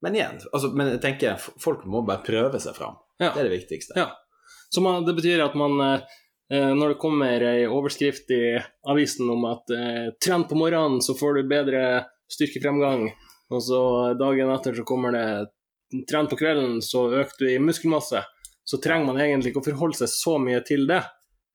[0.00, 2.96] Men igjen, altså, men jeg tenker folk må bare prøve seg fram.
[3.20, 3.34] Ja.
[3.34, 3.96] Det er det viktigste.
[3.98, 4.08] Ja.
[4.72, 6.18] Så man, det betyr at man eh,
[6.52, 8.56] eh, når det kommer ei overskrift i
[8.88, 11.84] avisen om at eh, tren på morgenen, så får du bedre
[12.30, 13.08] styrkefremgang,
[13.50, 13.80] og så
[14.18, 15.26] dagen etter så kommer det
[16.08, 18.22] tren på kvelden, så øker du i muskelmasse,
[18.64, 21.02] så trenger man egentlig ikke å forholde seg så mye til det.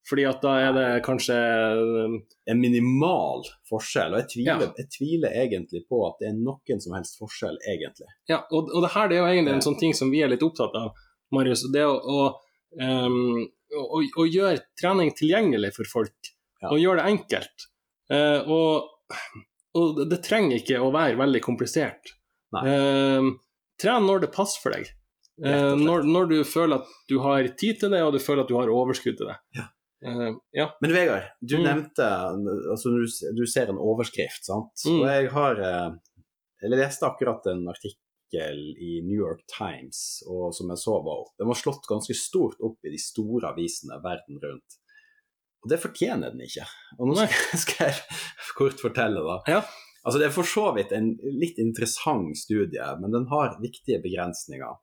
[0.05, 2.15] Fordi at da er det kanskje eh,
[2.51, 4.71] En minimal forskjell, og jeg tviler, Ja.
[4.77, 8.07] jeg tviler egentlig på at det er noen som helst forskjell, egentlig.
[8.29, 10.29] Ja, og, og det her det er jo egentlig en sånn ting som vi er
[10.29, 10.91] litt opptatt av,
[11.33, 11.65] Marius.
[11.73, 12.27] Det å, å,
[12.81, 13.41] um,
[13.73, 16.31] å, å gjøre trening tilgjengelig for folk.
[16.61, 16.69] Ja.
[16.71, 17.65] og gjøre det enkelt.
[18.09, 19.09] Uh, og,
[19.75, 22.13] og det- trenger ikke å være veldig komplisert.
[22.55, 23.25] Eh,
[23.81, 24.87] tren når det passer for deg.
[25.35, 25.81] Slett.
[25.81, 28.55] når, når du føler at du har tid til det, og du føler at du
[28.55, 29.35] har overskudd til det.
[29.57, 29.65] Ja.
[30.05, 30.69] Eh, ja.
[30.81, 31.63] Men Vegard, du Mm.
[31.65, 32.05] nevnte
[32.71, 34.73] altså du, du ser en overskrift, sant.
[34.85, 34.99] Mm.
[35.01, 35.61] Og jeg har
[36.61, 41.47] Jeg leste akkurat en artikkel i New York Times, og som jeg så var Den
[41.51, 44.79] var slått ganske stort opp i de store avisene verden rundt.
[45.63, 46.65] Og det fortjener den ikke.
[46.99, 47.27] Og nå
[47.63, 47.95] skal jeg
[48.57, 49.39] kort fortelle, da.
[49.49, 49.61] Ja.
[50.05, 54.75] Altså Det er for så vidt en litt interessant studie, men den har viktige begrensninger.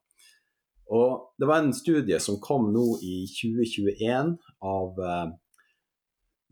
[0.92, 4.36] Og Det var en studie som kom nå i 2021
[4.68, 5.28] av eh,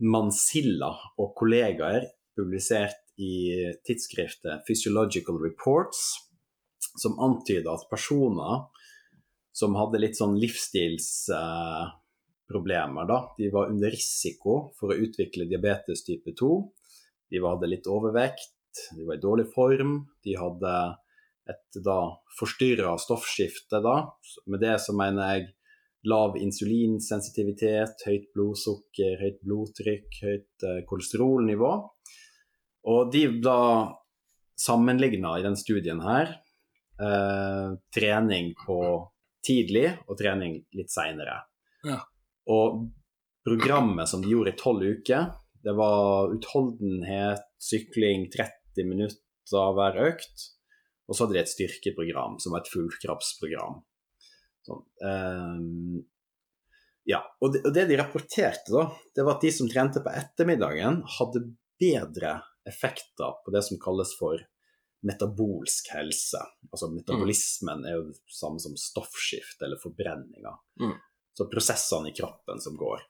[0.01, 3.53] Mansilla og kollegaer, publisert i
[3.85, 6.17] tidsskriftet Physiological Reports,
[6.97, 8.63] som antyda at personer
[9.53, 16.33] som hadde litt sånn livsstilsproblemer, da, de var under risiko for å utvikle diabetes type
[16.39, 16.71] 2.
[17.31, 18.55] De hadde litt overvekt,
[18.97, 20.97] de var i dårlig form, de hadde
[21.51, 21.99] et da
[22.39, 23.97] forstyrra stoffskifte, da.
[24.51, 25.49] Med det så mener jeg
[26.09, 31.73] lav insulinsensitivitet, høyt blodsukker, høyt blodtrykk, høyt eh, kolesterolnivå.
[32.91, 33.61] Og de da
[34.61, 36.33] sammenligna i den studien her
[37.01, 38.79] eh, trening på
[39.45, 41.43] tidlig og trening litt seinere.
[41.85, 42.01] Ja.
[42.53, 42.87] Og
[43.47, 45.31] programmet som de gjorde i tolv uker,
[45.65, 50.49] det var utholdenhet, sykling 30 minutter hver økt.
[51.11, 53.81] Og så hadde de et styrkeprogram som var et fullkroppsprogram.
[54.67, 56.05] Sånn, ehm,
[57.11, 58.85] ja, og det, og det de rapporterte, da,
[59.17, 61.43] det var at de som trente på ettermiddagen, hadde
[61.81, 62.37] bedre
[62.69, 64.39] effekter på det som kalles for
[65.09, 66.43] metabolsk helse.
[66.71, 70.61] Altså metabolismen er jo det samme som stoffskift eller forbrenninger.
[70.85, 70.99] Mm.
[71.35, 73.03] Så prosessene i kroppen som går.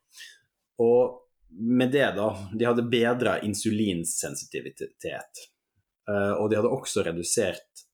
[0.80, 5.44] Og med det, da, de hadde bedra insulinsensitivitet.
[6.08, 7.89] Eh, og de hadde også redusert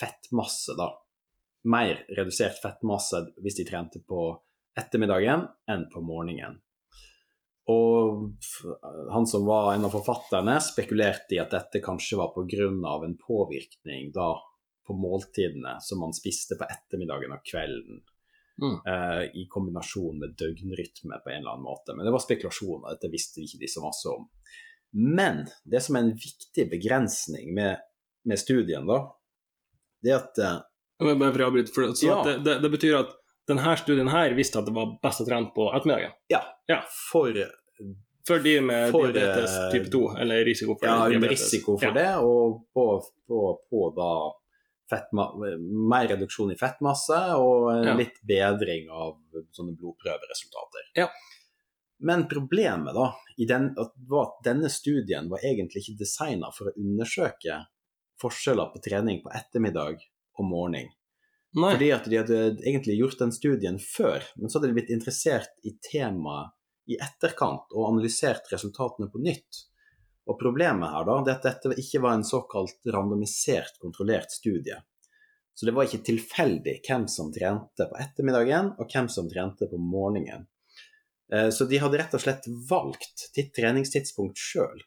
[0.00, 0.90] fettmasse, da.
[1.70, 4.26] Mer redusert fettmasse hvis de trente på
[4.76, 6.58] ettermiddagen enn på morgenen.
[7.72, 8.34] Og
[9.14, 12.66] han som var en av forfatterne, spekulerte i at dette kanskje var pga.
[13.04, 14.34] en påvirkning da
[14.84, 18.02] på måltidene som man spiste på ettermiddagen og kvelden,
[18.62, 18.74] Mm.
[18.86, 21.94] Uh, i kombinasjon med døgnrytme på en eller annen måte.
[21.94, 24.28] Men det var spekulasjoner, dette visste ikke de så masse om.
[24.94, 27.82] Men det som er en viktig begrensning med,
[28.22, 29.00] med studien, da,
[30.04, 30.58] det at eh,
[31.74, 32.22] for Ja.
[32.24, 33.12] det, det, det betyr at
[33.48, 36.12] denne studien her visste at det var best å trene på ettermiddagen.
[36.32, 36.82] ja, Ja.
[37.10, 37.32] for
[38.26, 41.42] For de med For, diabetes eh, type 2, eller risiko for ja, diabetes.
[41.44, 41.92] risiko for ja.
[41.92, 42.84] det, og på,
[43.28, 44.06] på, på da
[44.88, 45.26] fettma
[45.90, 47.94] mer reduksjon i fettmasse og en Ja.
[47.98, 49.18] litt bedring av
[49.52, 50.88] sånne blodprøveresultater.
[50.96, 51.08] Ja.
[52.00, 53.74] Men problemet da, i den,
[54.08, 57.60] var at denne studien var egentlig ikke designa for å undersøke
[58.22, 60.02] forskjeller på trening på ettermiddag
[60.38, 60.90] og morgen.
[61.54, 65.52] Fordi at de hadde egentlig gjort den studien før, men så hadde de blitt interessert
[65.62, 66.54] i temaet
[66.90, 69.60] i etterkant og analysert resultatene på nytt.
[70.28, 74.76] Og problemet her da, det er at dette ikke var en såkalt randomisert, kontrollert studie.
[75.54, 79.78] Så det var ikke tilfeldig hvem som trente på ettermiddagen, og hvem som trente på
[79.78, 80.48] morgenen.
[81.32, 84.82] Eh, Så de hadde rett og slett valgt til treningstidspunkt sjøl.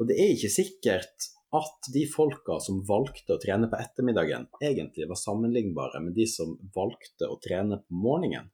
[0.00, 5.06] Og det er ikke sikkert at de folka som valgte å trene på ettermiddagen, egentlig
[5.10, 8.50] var sammenlignbare med de som valgte å trene på morgenen.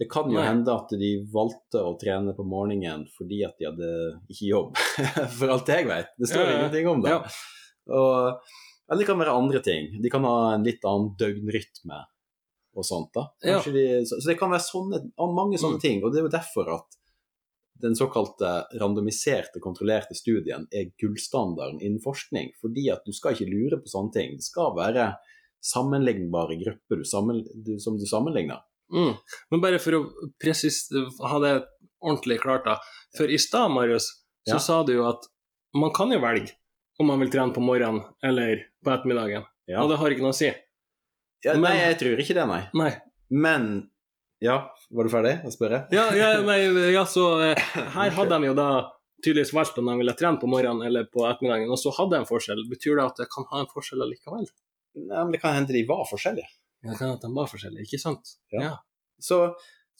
[0.00, 0.46] Det kan jo Nei.
[0.48, 3.90] hende at de valgte å trene på morgenen fordi at de hadde
[4.32, 4.78] ikke jobb,
[5.38, 6.14] for alt jeg vet.
[6.16, 7.10] Det står Ja, ja, ingenting om det.
[7.12, 7.20] Ja.
[7.90, 8.54] Og,
[8.88, 9.90] eller det kan være andre ting.
[10.02, 12.00] De kan ha en litt annen døgnrytme
[12.78, 13.10] og sånt.
[13.16, 13.26] da.
[13.42, 15.02] De, så, så det kan være sånne,
[15.34, 15.84] mange sånne Mm.
[15.84, 16.00] ting.
[16.06, 16.96] Og det er jo derfor at
[17.82, 22.52] den såkalte randomiserte, kontrollerte studien er gullstandarden innen forskning.
[22.60, 24.36] Fordi at du skal ikke lure på sånne ting.
[24.36, 25.10] Det skal være
[25.64, 28.60] sammenlignbare grupper du sammen, du, som du sammenligner.
[28.92, 29.14] Mm.
[29.50, 30.00] Men bare for å
[30.42, 30.86] presis
[31.20, 31.52] ha det
[32.00, 32.78] ordentlig klart, da.
[33.16, 34.08] For i stad, Marius,
[34.48, 34.58] så Ja.
[34.58, 35.26] sa du jo at
[35.74, 36.52] man kan jo velge
[36.98, 39.44] om man vil trene på morgenen eller på ettermiddagen.
[39.68, 39.82] Ja.
[39.82, 40.52] Og det har ikke noe å si.
[41.44, 42.68] Ja, Men- nei, jeg tror ikke det, nei.
[42.74, 42.96] Nei.
[43.30, 43.89] Men
[44.40, 44.56] Ja,
[44.90, 45.82] var du ferdig å spørre?
[45.92, 46.60] Ja, ja, nei,
[46.94, 47.60] ja så eh,
[47.96, 48.68] her hadde de jo da
[49.24, 52.22] tydeligvis valgt om de ville trene på morgenen eller på ettermiddagen, og så hadde de
[52.22, 52.62] en forskjell.
[52.70, 54.46] Betyr det at det kan ha en forskjell allikevel?
[54.96, 56.48] Nei, men Det kan hende de var forskjellige.
[56.80, 58.30] Ja, det kan at de var forskjellige, ikke sant?
[58.56, 58.70] Ja.
[59.20, 59.42] Så,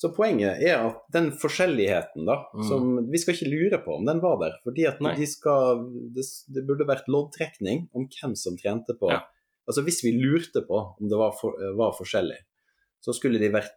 [0.00, 2.64] så poenget er at den forskjelligheten, da, Mm.
[2.70, 4.56] som vi skal ikke lure på om den var der.
[4.64, 5.84] fordi at de skal,
[6.16, 6.24] det,
[6.56, 9.20] det burde vært loddtrekning om hvem som trente på Ja.
[9.68, 12.40] Altså Hvis vi lurte på om det var, for, var forskjellig,
[13.04, 13.76] så skulle de vært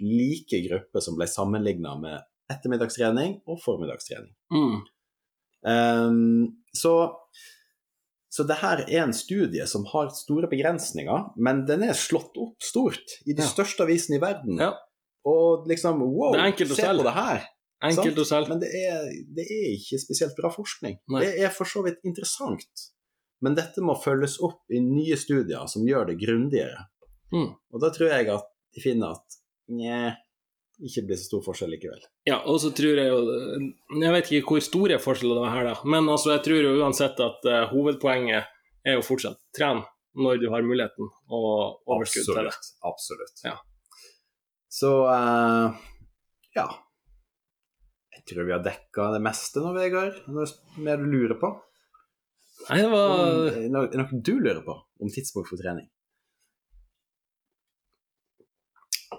[0.00, 2.20] like grupper som ble sammenligna med
[2.52, 4.32] ettermiddagstrening og formiddagstrening.
[4.52, 4.78] Mm.
[5.62, 6.94] Um, så,
[8.32, 12.62] så det her er en studie som har store begrensninger, men den er slått opp
[12.64, 13.50] stort i de Ja.
[13.50, 14.58] største avisene i verden.
[14.60, 14.72] Ja.
[15.28, 16.98] Og liksom, wow, se selv.
[16.98, 17.44] på det her.
[17.82, 18.50] Enkelt å selge.
[18.50, 20.98] Men det er, det er ikke spesielt bra forskning.
[21.14, 21.22] Nei.
[21.24, 22.88] Det er for så vidt interessant,
[23.42, 26.88] men dette må følges opp i nye studier som gjør det grundigere.
[27.34, 27.50] Mm.
[27.54, 29.38] Og da tror jeg at de finner at
[29.70, 30.14] nja,
[30.82, 32.02] ikke blir så stor forskjell likevel.
[32.26, 33.18] Ja, og så tror jeg jo
[34.02, 36.76] Jeg vet ikke hvor store forskjeller det er her, da, men altså, jeg tror jo
[36.80, 38.48] uansett at uh, hovedpoenget
[38.82, 39.84] er jo fortsatt tren
[40.18, 42.56] når du har muligheten og overskudd til det.
[42.84, 43.44] Absolutt.
[43.46, 43.54] Ja.
[44.72, 45.78] Så uh,
[46.56, 46.66] ja.
[48.12, 50.18] Jeg tror vi har dekka det meste nå, Vegard.
[50.30, 50.48] Noe
[50.84, 51.52] mer du lurer på?
[52.68, 55.88] Nei, det var noe du lurer på om tidspunkt for trening?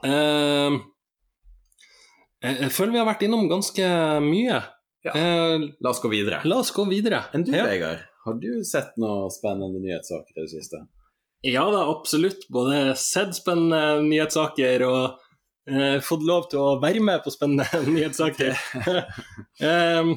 [0.04, 0.80] Eh,
[2.44, 3.90] jeg, føler vi har vært innom ganske
[4.24, 4.62] mye.
[5.04, 5.14] Ja.
[5.16, 6.42] Eh, La oss gå videre.
[6.48, 7.24] la oss gå videre.
[7.36, 7.66] Enn du, ja.
[7.68, 8.04] Vegard?
[8.24, 10.80] Har du sett noe spennende nyhetssaker i det siste?
[11.44, 12.46] Ja da, absolutt.
[12.54, 15.18] Både sett spennende nyhetssaker og
[15.68, 18.56] eh, fått lov til å være med på spennende nyhetssaker.
[19.68, 20.14] Em,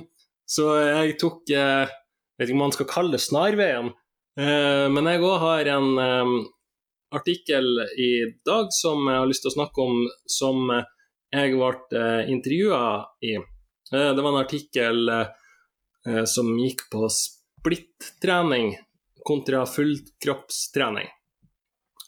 [0.46, 1.90] så jeg tok eh,
[2.37, 3.87] Vet ikke om man skal kalle det snarveien,
[4.37, 6.33] eh, men jeg òg har en em,
[7.14, 7.66] artikkel
[7.99, 8.11] i
[8.47, 10.87] dag som jeg har lyst til å snakke om, som eh,
[11.37, 12.81] jeg ble uh, intervjua
[13.27, 13.37] i.
[13.37, 18.75] Eh, det var en artikkel eh, som gikk på splittrening
[19.27, 21.09] kontra fullkroppstrening.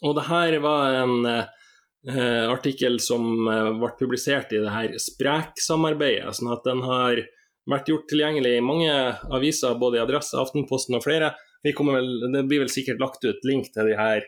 [0.07, 6.31] Og det her var en eh, artikkel som eh, ble publisert i det her Sprek-samarbeidet,
[6.39, 7.23] sånn at den har
[7.69, 8.95] vært gjort tilgjengelig i mange
[9.35, 11.35] aviser, både i Adresse, Aftenposten og flere.
[11.67, 14.23] Vel, det blir vel sikkert lagt ut link til de her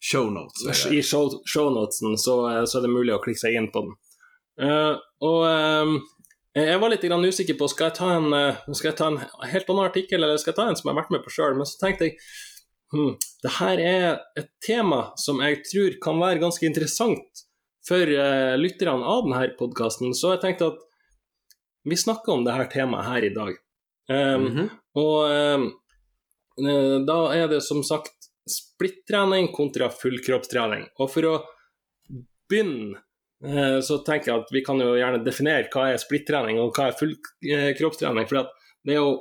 [0.00, 0.64] Shownotes.
[0.88, 3.96] I show, shownotesen, så, så er det mulig å klikke seg inn på den.
[4.60, 5.98] Uh, og um,
[6.56, 9.20] jeg var litt grann usikker på skal jeg ta en eh, skal jeg ta en
[9.52, 11.54] helt annen artikkel, eller skal jeg ta en som jeg har vært med på sjøl,
[11.54, 12.16] men så tenkte jeg
[12.90, 13.12] hm,
[13.44, 14.06] det her er
[14.40, 17.44] et tema som jeg tror kan være ganske interessant
[17.86, 20.82] for uh, lytterne av denne podkasten, så jeg tenkte at
[21.88, 23.54] vi snakker om det her temaet her i dag.
[24.10, 24.64] Um, Mhm.
[24.98, 25.62] og eh,
[26.66, 30.86] eh, da er det som sagt splittrening kontra fullkroppstrening.
[30.98, 31.34] Og for å
[32.50, 33.00] begynne,
[33.44, 36.90] eh, så tenker jeg at vi kan jo gjerne definere hva er splittrening og hva
[36.90, 38.28] er fullkroppstrening.
[38.30, 38.54] For at
[38.86, 39.16] det er jo,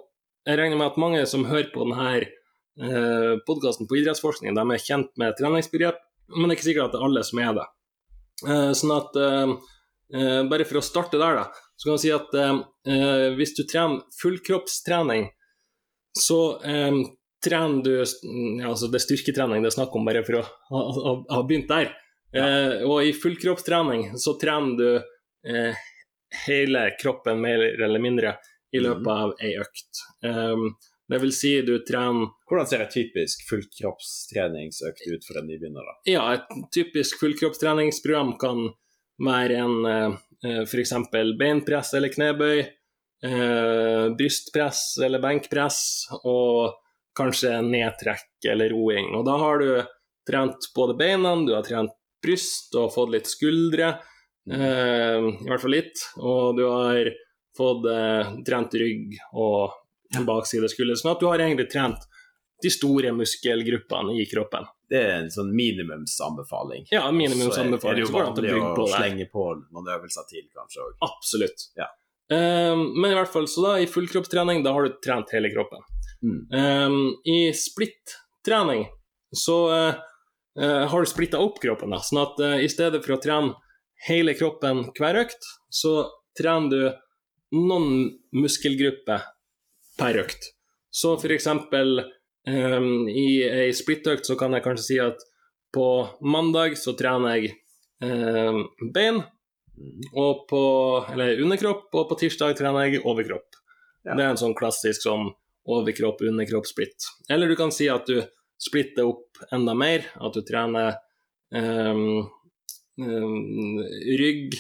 [0.48, 4.86] jeg regner med at mange som hører på denne eh, podkasten på idrettsforskning, de er
[4.86, 6.00] kjent med treningsbegrep,
[6.36, 7.68] men det er ikke sikkert at det er alle som er det.
[8.48, 9.56] Eh, sånn at eh,
[10.16, 13.56] eh, Bare for å starte der, da, så kan jeg si at eh, eh, hvis
[13.58, 15.30] du trener fullkroppstrening,
[16.18, 17.02] så eh,
[17.44, 21.14] trener du ja, altså Det er styrketrening det er snakk om, bare for å ha,
[21.30, 21.94] ha, begynt der.
[22.36, 24.90] Eh, og i fullkroppstrening så trener du
[25.50, 25.86] eh,
[26.46, 28.36] hele kroppen mer eller mindre
[28.72, 30.04] i løpet av ei økt.
[30.22, 30.76] Um,
[31.10, 35.88] det vil si du trener Hvordan ser et typisk fullkroppstreningsøkt ut for en nybegynner?
[35.88, 35.96] da?
[36.06, 38.68] Ja, et typisk fullkroppstreningsprogram kan
[39.26, 40.94] være en eh, f.eks.
[41.40, 42.62] beinpress eller knebøy,
[43.26, 45.82] eh, brystpress eller benkpress
[46.22, 46.78] og
[47.20, 49.12] kanskje nedtrekk eller roing.
[49.18, 49.72] Og da har du
[50.30, 53.94] trent både beina, du har trent bryst og fått litt skuldre,
[54.52, 57.12] eh, i hvert fall litt, og du har
[57.58, 61.00] fått eh, trent rygg og bakside skulder.
[61.00, 62.08] Sånn at du har egentlig trent
[62.62, 64.68] de store muskelgruppene i kroppen.
[64.90, 66.90] Det er en sånn minimumsanbefaling.
[66.92, 67.80] Ja, minimumsanbefaling.
[67.80, 70.98] Så er det jo vanlig å slenge på noen øvelser til, kanskje òg.
[71.08, 71.70] Absolutt.
[71.80, 71.88] Ja.
[72.34, 75.86] Ehm, men i hvert fall, så da i fullkroppstrening, da har du trent hele kroppen.
[76.24, 76.40] Mm.
[76.52, 78.86] Um, I splitt-trening
[79.36, 80.00] så uh,
[80.60, 82.02] uh, har du splitta opp kroppen, da.
[82.04, 83.56] Sånn at uh, i stedet for å trene
[84.08, 89.26] hele kroppen hver økt, så trener du noen muskelgrupper
[90.00, 90.54] per økt.
[90.90, 92.00] Så for eksempel
[92.48, 95.20] ehm, i ei splittøkt så kan jeg kanskje si at
[95.76, 95.88] på
[96.24, 97.52] mandag så trener jeg
[98.00, 98.64] um,
[98.96, 99.20] bein,
[99.80, 100.02] Mm.
[100.14, 100.62] og på,
[101.14, 103.56] eller underkropp, og på tirsdag trener jeg overkropp.
[104.04, 104.16] Ja.
[104.16, 105.30] Det er en sånn klassisk sånn
[105.78, 107.08] overkropp-underkropp-splitt.
[107.30, 108.22] Eller du kan si at du
[108.60, 110.98] splitter opp enda mer, at du trener
[111.56, 112.26] um,
[113.00, 113.80] um,
[114.20, 114.58] rygg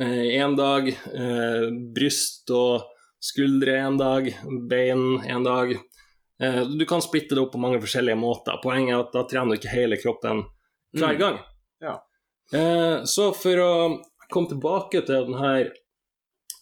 [0.00, 2.84] én dag, eh, bryst og
[3.18, 4.28] skuldre en dag,
[4.70, 5.72] bein en dag.
[6.42, 8.60] Eh, du kan splitte det opp på mange forskjellige måter.
[8.62, 10.44] Poenget er at da trener du ikke hele kroppen
[10.94, 11.18] hver Mm.
[11.18, 11.38] gang.
[11.82, 11.96] Ja.
[12.52, 13.72] Eh, så for å
[14.30, 15.72] komme tilbake til denne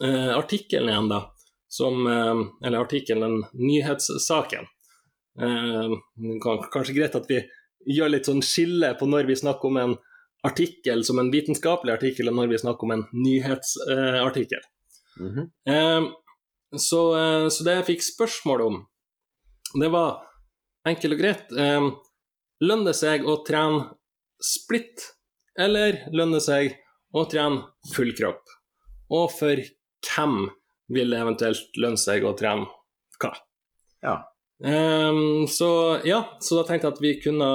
[0.01, 1.21] eh, artikkelen igjen, da,
[1.69, 4.67] som eh, Eller artikkelen, nyhetssaken.
[5.41, 5.97] Eh,
[6.43, 7.43] kan, kanskje greit at vi
[7.87, 9.97] gjør litt sånn skille på når vi snakker om en
[10.47, 14.63] artikkel som en vitenskapelig artikkel, og når vi snakker om en nyhetsartikkel.
[15.17, 16.11] Mm -hmm.
[16.77, 17.01] så,
[17.51, 18.87] så det jeg fikk spørsmål om,
[19.81, 20.19] det var
[20.85, 21.55] enkelt og greit
[22.61, 23.83] Lønner det seg å trene
[24.41, 25.03] splitt,
[25.59, 26.77] eller lønner det seg
[27.13, 28.41] å trene full kropp?
[29.13, 29.61] Og for
[30.07, 30.39] hvem
[30.93, 32.69] vil det eventuelt lønne seg å trene
[33.21, 33.33] hva?
[34.05, 34.17] Ja.
[34.63, 37.51] Um, så ja, så da tenkte jeg at vi kunne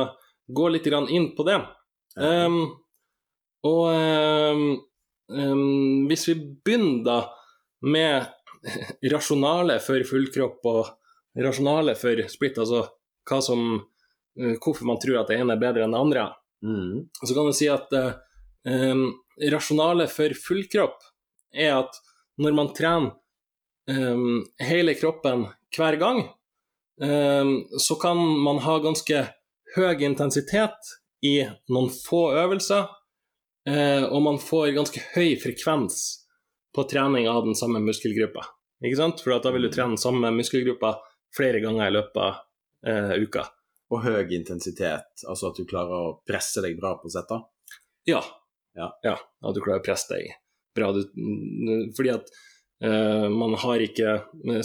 [0.52, 1.58] gå litt grann inn på det.
[2.20, 2.64] Um,
[3.68, 3.86] og
[5.32, 7.20] um, hvis vi begynner da
[7.88, 8.28] med
[9.14, 12.84] rasjonale for fullkropp og rasjonale for splitt, altså
[13.30, 13.62] hva som,
[14.38, 16.26] eh, hvorfor man tror at det ene er bedre enn det andre,
[16.66, 16.96] mm.
[17.22, 19.06] så kan du si at eh,
[19.54, 21.06] rasjonale for fullkropp
[21.56, 22.02] er at
[22.42, 23.16] når man trener
[23.92, 26.24] em, hele kroppen hver gang,
[27.02, 29.22] um, så kan man ha ganske
[29.76, 31.38] høy intensitet i
[31.72, 32.90] noen få øvelser,
[33.70, 36.02] uh, og man får ganske høy frekvens
[36.76, 38.46] på trening av den samme muskelgruppa.
[38.82, 39.22] Ikke sant?
[39.24, 40.96] For da vil du trene den samme muskelgruppa
[41.36, 42.40] flere ganger i løpet av
[42.88, 43.46] uh, uka.
[43.92, 47.42] Og høy intensitet, altså at du klarer å presse deg bra på setta?
[48.08, 48.22] Ja.
[48.78, 48.88] Ja.
[49.04, 50.32] At du klarer å presse deg
[50.76, 50.94] bra.
[50.96, 51.02] Du,
[51.98, 52.32] fordi at
[52.82, 54.14] man har ikke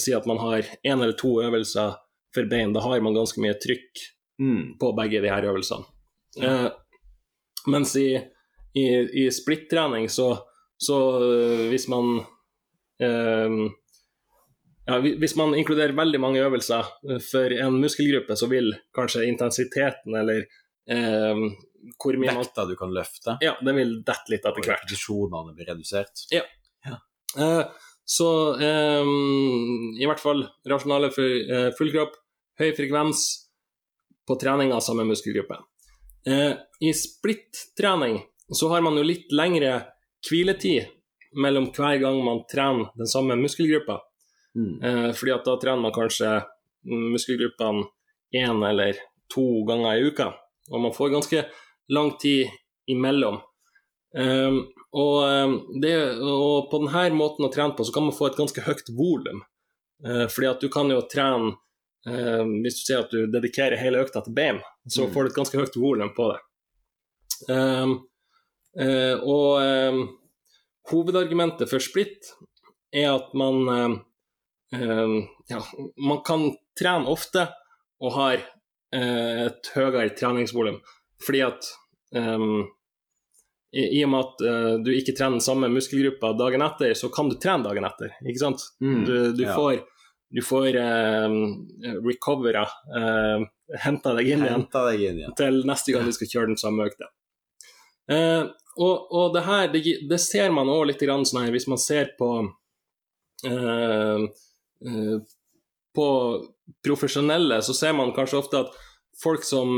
[0.00, 1.96] Si at man har én eller to øvelser
[2.34, 2.72] for bein.
[2.72, 4.76] Da har man ganske mye trykk Mm.
[4.78, 5.84] på begge de her øvelsene.
[6.42, 6.68] Eh,
[7.72, 8.16] mens i,
[8.76, 8.82] i,
[9.24, 10.26] i splittrening så,
[10.76, 12.18] så eh, hvis man
[13.00, 13.56] eh,
[14.86, 20.14] ja, Hvis man inkluderer veldig mange øvelser eh, for en muskelgruppe, så vil kanskje intensiteten
[20.20, 20.44] eller
[20.88, 21.40] eh,
[21.96, 24.82] hvor mye man Vekta du kan løfte, Ja, den vil dette litt etter hvert.
[24.84, 26.26] repetisjonene blir redusert.
[26.32, 27.64] Eh,
[28.06, 28.28] så
[28.62, 29.08] eh,
[29.98, 32.14] i hvert fall rasjonale for eh, full kropp,
[32.60, 33.24] høy frekvens
[34.26, 35.58] på trening av samme muskelgruppe.
[36.26, 38.20] Eh, I splitt-trening
[38.54, 39.80] så har man jo litt lengre
[40.26, 40.86] hviletid
[41.36, 44.00] mellom hver gang man trener den samme muskelgruppa.
[44.56, 44.72] Mm.
[44.82, 46.30] Eh, fordi at da trener man kanskje
[46.86, 47.84] muskelgruppene
[48.34, 48.98] én eller
[49.32, 50.30] to ganger i uka,
[50.70, 51.44] og man får ganske
[51.94, 52.50] lang tid
[52.90, 53.38] imellom.
[54.16, 54.62] Eh,
[54.96, 55.92] og, eh, det,
[56.24, 59.42] og på denne måten å trene på, så kan man få et ganske høyt volum.
[60.04, 61.54] Eh, fordi at du kan jo trene
[62.06, 65.12] eh, Hvis du sier at du dedikerer hele økta til bein, så Mm.
[65.14, 66.40] får du et ganske høyt volum på det.
[67.50, 67.94] Eh,
[68.84, 70.06] eh, og
[70.90, 72.30] hovedargumentet for splitt
[72.94, 74.04] er at man
[75.48, 75.60] ja,
[75.96, 77.48] man kan trene ofte
[78.02, 78.38] og har
[78.92, 80.80] eh, et høyere treningsvolum.
[81.22, 81.68] Fordi at
[83.76, 87.28] i, I og med at uh, du ikke trener samme muskelgruppa dagen etter, så kan
[87.28, 88.16] du trene dagen etter.
[88.24, 88.64] Ikke sant?
[88.80, 89.02] Mm.
[89.04, 89.56] Du, du ja.
[89.56, 89.82] får,
[90.32, 91.38] du får uh,
[92.06, 92.64] recovera,
[92.96, 93.46] uh,
[93.84, 95.36] henta deg inn igjen deg inn igjen.
[95.38, 97.12] til neste gang du skal kjøre den samme økta.
[98.06, 101.68] Uh, og, og det her, det, det ser man òg litt grann sånn her, hvis
[101.70, 102.28] man ser på
[103.48, 104.26] eh,
[104.84, 105.14] eh,
[105.96, 106.08] På
[106.84, 108.74] profesjonelle, så ser man kanskje ofte at
[109.16, 109.70] folk som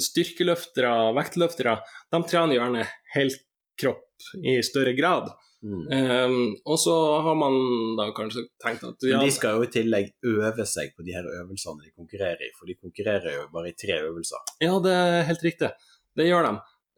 [0.00, 1.74] styrkeløftere, vektløftere,
[2.14, 2.86] de trener gjerne
[3.76, 4.02] helkropp
[4.44, 5.30] i større grad.
[5.62, 5.86] Mm.
[5.90, 7.54] Um, og så har man
[7.96, 11.14] da kanskje tenkt at ja, Men de skal jo i tillegg øve seg på de
[11.16, 14.44] her øvelsene de konkurrerer i, for de konkurrerer jo bare i tre øvelser.
[14.62, 15.70] Ja, det er helt riktig.
[16.16, 16.52] Det gjør de.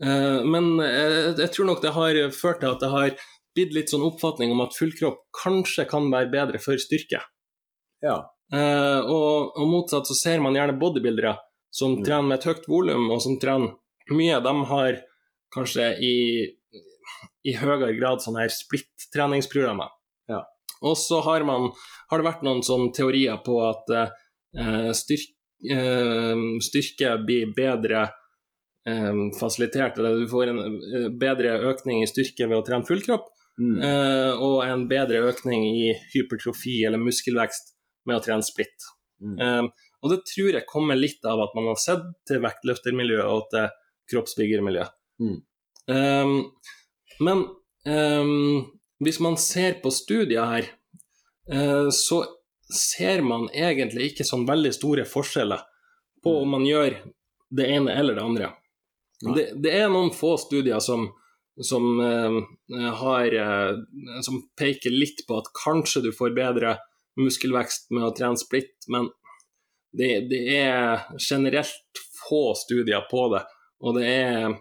[0.05, 3.15] Uh, men jeg, jeg tror nok det har ført til at det har
[3.57, 7.23] blitt litt sånn oppfatning om at fullkropp kanskje kan være bedre for styrke.
[8.05, 8.19] Ja.
[8.53, 11.37] Uh, og, og motsatt så ser man gjerne bodybuildere
[11.75, 12.05] som Mm.
[12.05, 13.75] trener med et høyt volum, og som trener
[14.11, 14.39] mye.
[14.45, 15.01] De har
[15.55, 16.15] kanskje i,
[17.49, 19.91] i høyere grad sånne her splitt-treningsprogrammer.
[20.31, 20.43] Ja.
[20.85, 21.71] Og så har, man,
[22.11, 25.33] har det vært noen sånne teorier på at eh, styrk,
[25.73, 28.05] eh, styrke blir bedre
[28.87, 33.03] eh, fasilitert, eller du får en eh, bedre økning i styrke ved å trene full
[33.07, 33.81] kropp, Mm.
[33.83, 37.73] eh, og en bedre økning i hypertrofi eller muskelvekst
[38.07, 38.85] med å trene splitt.
[39.19, 39.33] Mm.
[39.43, 43.49] Eh, og det tror jeg kommer litt av at man har sett til vektløftermiljøet og
[43.51, 43.67] til
[44.13, 44.95] kroppsbyggermiljøet.
[45.25, 45.41] Mm.
[45.91, 46.37] Eh,
[47.21, 47.45] men
[47.85, 48.67] um,
[49.05, 50.69] hvis man ser på studier her,
[51.53, 52.25] uh, så
[52.75, 55.63] ser man egentlig ikke sånn veldig store forskjeller
[56.25, 56.99] på om man gjør
[57.55, 58.51] det ene eller det andre.
[59.35, 61.09] Det, det er noen få studier som,
[61.65, 66.77] som, uh, har, uh, som peker litt på at kanskje du får bedre
[67.19, 69.09] muskelvekst med å trene splitt, men
[69.97, 73.43] det, det er generelt få studier på det.
[73.83, 74.59] Og det er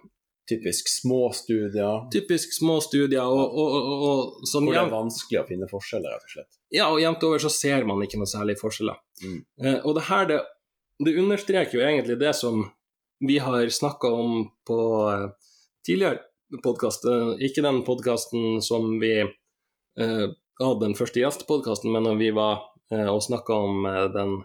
[0.47, 5.41] Typisk små studier typisk små studier, og, og, og, og sånn hvor det er vanskelig
[5.41, 6.51] å finne forskjeller, rett og slett.
[6.71, 9.01] ja, og jevnt over så ser man ikke noe særlig forskjeller.
[9.23, 9.41] Mm.
[9.63, 10.39] Eh, og det her, det,
[11.03, 12.63] det understreker jo egentlig det som
[13.19, 14.79] vi har snakka om på
[15.11, 15.27] eh,
[15.87, 17.07] tidligere podkast.
[17.43, 20.27] Ikke den podkasten som vi eh,
[20.61, 22.61] hadde den første gjestepodkasten, men når vi var
[22.93, 24.37] eh, og snakka om eh, den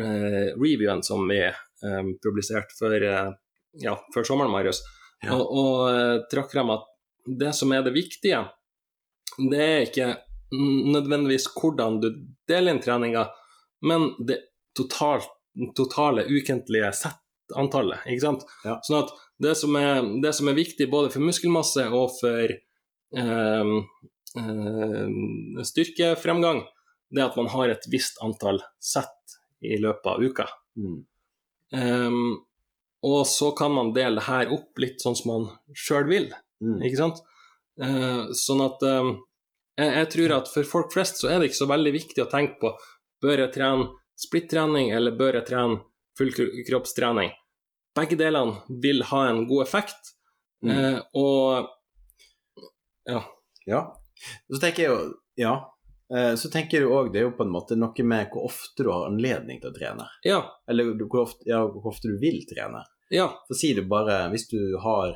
[0.00, 3.30] eh, reviewen som vi eh, publiserte før, eh,
[3.84, 4.82] ja, før sommeren, Marius,
[5.20, 5.36] Ja.
[5.36, 6.86] og, og eh, trakk frem at
[7.40, 8.40] det som er det viktige,
[9.50, 10.08] det er ikke
[10.50, 12.08] nødvendigvis hvordan du
[12.48, 13.26] deler inn treninga,
[13.86, 14.40] men det
[14.76, 15.28] totalt,
[15.76, 18.06] totale ukentlige settantallet.
[18.08, 18.46] Ikke sant?
[18.64, 18.78] Ja.
[18.86, 23.72] Sånn at det som, er, det som er viktig både for muskelmasse og for eh,
[24.42, 25.14] eh,
[25.70, 26.64] styrkefremgang,
[27.10, 30.46] det er at man har et visst antall sett i løpet av uka.
[30.78, 31.00] Mm.
[31.76, 32.28] Ehm,
[33.02, 36.30] og så kan man dele det her opp litt sånn som man sjøl vil,
[36.60, 36.82] Mm.
[36.84, 37.20] ikke sant?
[37.80, 39.06] Eh, sånn at eh,
[39.80, 42.28] jeg, jeg tror at for folk flest så er det ikke så veldig viktig å
[42.30, 42.74] tenke på
[43.22, 43.86] bør jeg trene
[44.20, 45.80] splittrening eller bør jeg trene
[46.20, 47.30] fullkroppstrening.
[47.96, 50.12] Begge delene vil ha en god effekt,
[50.62, 50.70] Mm.
[50.70, 51.70] eh, og
[53.08, 53.22] ja.
[53.66, 53.80] Ja.
[54.52, 55.54] Så tenker jeg jo Ja.
[56.16, 58.82] Eh, Så tenker du òg det er jo på en måte noe med hvor ofte
[58.82, 60.06] du har anledning til å trene.
[60.26, 62.84] Ja, Eller hvor ofte, ja, hvor ofte du vil trene.
[63.10, 65.14] ja, For sier du bare Hvis du har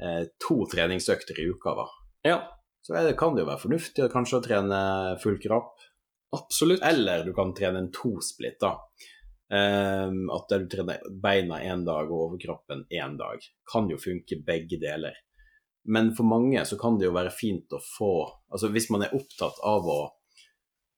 [0.00, 1.86] eh, to treningsøkter i uka, da,
[2.24, 2.38] ja,
[2.82, 4.80] så det, kan det jo være fornuftig å kanskje trene
[5.22, 5.76] full kropp.
[6.36, 6.82] absolutt.
[6.82, 8.76] Eller du kan trene en to-splitt, da.
[9.52, 13.42] Ehm, at du trener beina én dag og overkroppen én dag.
[13.72, 15.12] Kan jo funke begge deler.
[15.84, 18.12] Men for mange så kan det jo være fint å få
[18.52, 20.00] Altså hvis man er opptatt av å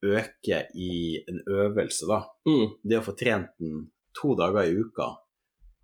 [0.03, 2.23] øke i en øvelse, da.
[2.49, 3.85] Mm, Det å få trent den
[4.19, 5.13] to dager i uka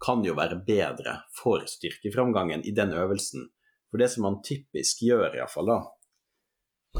[0.04, 3.48] kan jo være bedre for styrkeframgangen i den øvelsen.
[3.92, 5.80] For det som man typisk gjør, iallfall da,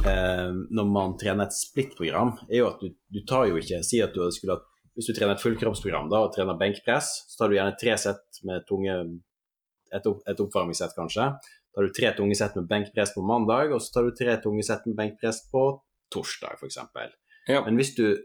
[0.04, 4.02] eh, når man trener et splittprogram, er jo at du, du tar jo ikke Si
[4.04, 7.50] at du skulle hatt Hvis du trener et fullkroppsprogram da, og trener benkpress, så tar
[7.50, 8.96] du gjerne tre sett med tunge
[9.90, 11.32] Et, opp, et oppvarmingssett, kanskje.
[11.80, 14.64] Tar du tre tunge sett med benkpress på mandag, og så tar du tre tunge
[14.68, 15.62] sett med benkpress på
[16.12, 16.78] torsdag, f.eks.
[17.48, 17.62] Ja.
[17.64, 18.18] Men hvis du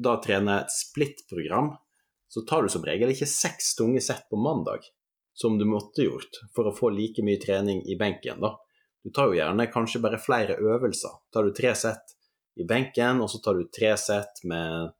[0.00, 1.74] da trener et splittprogram,
[2.32, 4.88] så tar du som regel ikke seks tunge sett på mandag,
[5.36, 8.40] som du måtte gjort for å få like mye trening i benken.
[8.40, 8.54] da.
[9.04, 11.20] Du tar jo gjerne kanskje bare flere øvelser.
[11.32, 12.16] Tar du tre sett
[12.56, 14.94] i benken, og så tar du tre sett med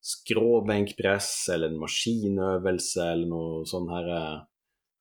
[0.00, 4.40] skråbenkpress eller en maskinøvelse eller noe sånn her eh,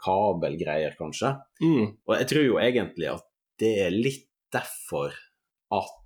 [0.03, 1.35] kabelgreier, kanskje.
[1.61, 3.25] mm, Og jeg tror jo egentlig at
[3.61, 5.13] det er litt derfor
[5.71, 5.97] at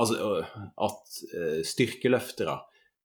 [0.00, 0.46] Altså øh,
[0.82, 2.54] at øh, styrkeløftere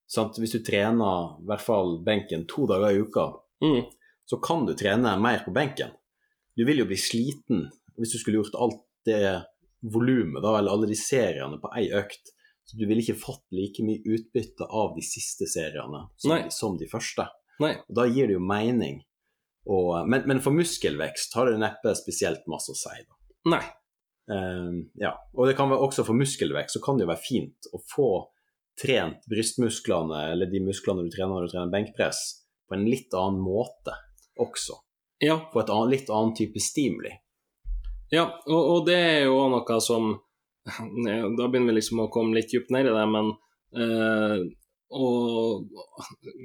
[0.09, 0.37] sant?
[0.39, 3.25] Hvis du trener i hvert fall benken to dager i uka,
[3.61, 3.81] mm,
[4.25, 5.91] så kan du trene mer på benken.
[6.57, 7.67] Du vil jo bli sliten
[7.99, 9.19] hvis du skulle gjort alt det
[9.83, 12.31] volumet, eller alle de seriene på ei økt.
[12.65, 16.79] Så du ville ikke fått like mye utbytte av de siste seriene som, de, som
[16.79, 17.27] de første.
[17.63, 17.75] Nei.
[17.87, 19.03] Og da gir det jo mening.
[19.67, 22.95] Og, men, men for muskelvekst har det neppe spesielt masse å si.
[23.03, 23.17] Da.
[23.55, 23.63] Nei.
[24.31, 25.13] Ehm, ja.
[25.35, 28.09] Og det kan være også for muskelvekst så kan det jo være fint å få
[28.77, 32.21] trent brystmusklene, eller de musklene du trener når du trener benkpress,
[32.67, 33.95] på en litt annen måte
[34.39, 34.77] også.
[35.23, 35.39] Ja.
[35.51, 37.11] På et annet, litt annen type stimuli.
[38.13, 40.13] Ja, og, og det er jo noe som
[41.37, 43.33] Da begynner vi liksom å komme litt dypt ned i det, men
[43.79, 44.39] uh,
[44.87, 45.67] og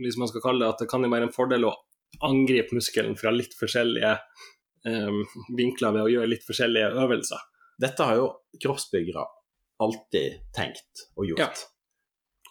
[0.02, 1.74] hvis man skal kalle det at det kan jo være en fordel å
[2.20, 4.12] angripe muskelen fra litt forskjellige
[4.86, 5.22] um,
[5.56, 7.44] vinkler ved å gjøre litt forskjellige øvelser.
[7.82, 8.30] Dette har jo
[8.62, 9.24] kroppsbyggere
[9.82, 11.40] alltid tenkt og gjort.
[11.42, 11.68] Ja.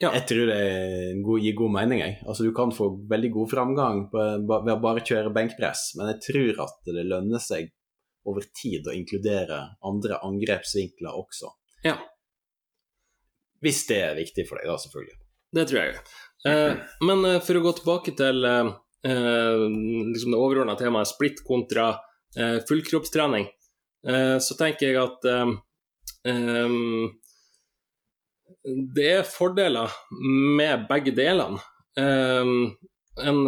[0.02, 0.10] Ja.
[0.18, 0.62] Jeg tror det
[1.22, 2.00] god, gir god mening.
[2.02, 2.16] Jeg.
[2.26, 6.24] Altså, du kan få veldig god framgang på, ved å bare kjøre benkpress, men jeg
[6.26, 7.70] tror at det lønner seg
[8.26, 11.52] over tid å inkludere andre angrepsvinkler også.
[11.86, 12.00] Ja.
[13.62, 15.18] Hvis det er viktig for deg, da, selvfølgelig.
[15.54, 16.02] Det tror jeg.
[16.50, 18.72] Eh, men eh, for å gå tilbake til eh,
[19.08, 21.88] liksom det overordna temaet splitt kontra
[22.38, 23.48] eh, fullkroppstrening,
[24.08, 25.54] eh, så tenker jeg at eh,
[26.30, 26.76] eh,
[28.96, 29.90] det er fordeler
[30.58, 31.62] med begge delene.
[31.98, 32.52] Eh,
[33.26, 33.40] en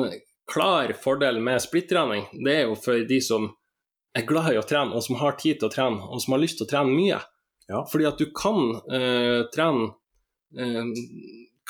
[0.54, 3.51] klar fordel med splittrening, det er jo for de som
[4.14, 6.43] er glad i å trene, og som har tid til å trene, og som har
[6.43, 7.22] lyst til å trene mye.
[7.70, 7.86] Ja.
[7.89, 9.93] Fordi at du kan eh, trene
[10.60, 10.91] eh,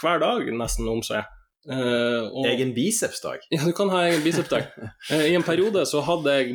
[0.02, 1.24] hver dag nesten om seg.
[1.64, 3.45] Eh, og, Egen bicepsdag.
[3.53, 4.68] ja, du kan ha egen bicepsdag.
[5.11, 6.53] uh, I en periode så hadde jeg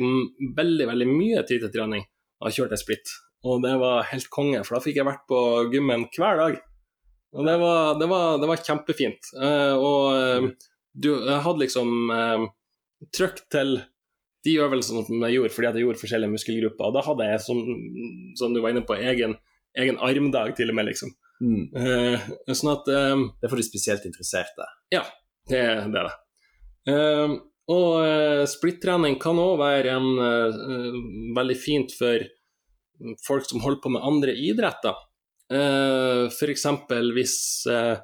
[0.57, 2.05] veldig veldig mye tid til trening
[2.39, 3.13] og kjørte jeg splitt.
[3.49, 5.39] Og det var helt konge, for da fikk jeg vært på
[5.73, 6.57] gymmen hver dag.
[7.37, 9.31] Og det var, det var, det var kjempefint.
[9.37, 10.49] Uh, og
[10.93, 11.93] du, jeg hadde liksom
[13.15, 13.77] trykk til
[14.47, 16.89] de øvelsene som jeg gjorde, fordi at jeg gjorde forskjellige muskelgrupper.
[16.89, 17.59] Og da hadde jeg, som,
[18.39, 19.35] som du var inne på, egen,
[19.79, 21.11] egen armdag til og med, liksom.
[21.39, 21.69] Mm.
[21.71, 24.65] Eh, sånn at eh, Det er for de spesielt interesserte.
[25.47, 25.61] det,
[25.93, 26.17] det er det.
[26.89, 27.37] Ehm,
[27.69, 30.95] Og uh, splittrening kan òg være en, uh,
[31.37, 32.23] veldig fint for
[33.27, 34.97] folk som holder på med andre idretter.
[35.53, 36.65] Uh, F.eks.
[37.13, 37.35] hvis
[37.69, 38.01] uh,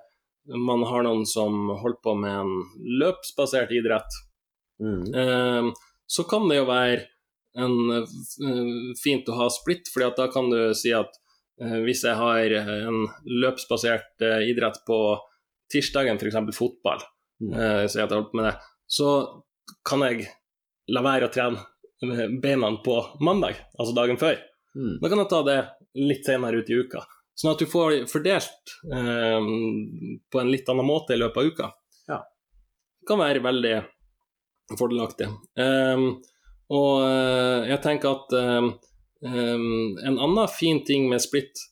[0.54, 2.54] man har noen som holder på med en
[3.02, 4.22] løpsbasert idrett.
[4.76, 5.72] Mm.
[6.04, 7.06] så kan det jo være
[7.56, 8.04] en,
[9.00, 11.16] fint å ha splitt, for da kan du si at
[11.58, 13.06] hvis jeg har en
[13.44, 14.98] løpsbasert idrett på
[15.72, 16.58] tirsdagen, f.eks.
[16.58, 17.04] fotball,
[17.36, 17.52] Mm.
[17.92, 18.52] så det,
[18.88, 19.08] så
[19.84, 20.28] kan jeg
[20.88, 24.38] la være å trene beina på mandag, altså dagen før.
[24.76, 24.94] Mm.
[25.02, 25.58] Da kan jeg ta det
[26.00, 27.02] litt senere ut i uka.
[27.36, 29.50] Sånn at du får fordelt eh,
[30.32, 31.70] på en litt annen måte i løpet av uka.
[32.08, 32.22] Ja.
[33.02, 33.76] Det kan være veldig
[34.80, 35.28] fordelaktig.
[35.60, 36.06] Eh,
[36.76, 38.70] og eh, jeg tenker at eh,
[39.26, 39.56] eh,
[40.08, 41.66] en annen fin ting med split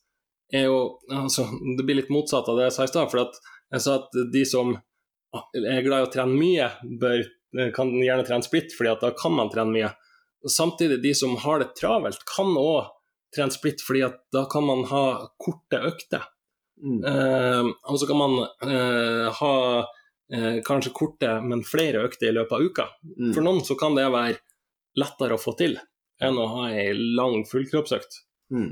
[0.54, 0.80] er jo
[1.10, 1.47] altså,
[1.78, 3.12] Det blir litt motsatt av det jeg sa i stad.
[3.12, 4.76] For jeg sa at de som
[5.34, 6.68] er glad i å trene mye,
[7.01, 7.24] bør,
[7.58, 9.93] eh, kan gjerne trene split, fordi da kan man trene mye.
[10.49, 12.91] Samtidig, de som har det travelt, kan òg
[13.34, 15.04] trene split, fordi da kan man ha
[15.41, 16.28] korte økter.
[16.84, 16.99] Mm.
[17.06, 22.58] Eh, og så kan man uh, ha uh, kanskje korte, men flere økter i løpet
[22.58, 22.88] av uka.
[23.08, 23.32] Mm.
[23.32, 24.41] For noen så kan det være
[24.99, 25.80] lettere å få til
[26.28, 28.19] enn å ha ei lang fullkroppsøkt.
[28.53, 28.71] Mm.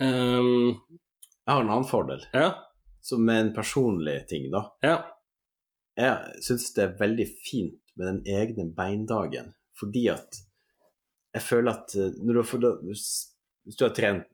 [0.00, 0.76] Um,
[1.44, 2.52] Jeg har en annen fordel, ja,
[3.04, 4.66] som er en personlig ting, da.
[4.84, 4.98] ja,
[5.98, 10.40] Jeg syns det er veldig fint med den egne beindagen, fordi at
[11.34, 13.06] jeg føler at eh, når du, hvis
[13.78, 14.26] du har trent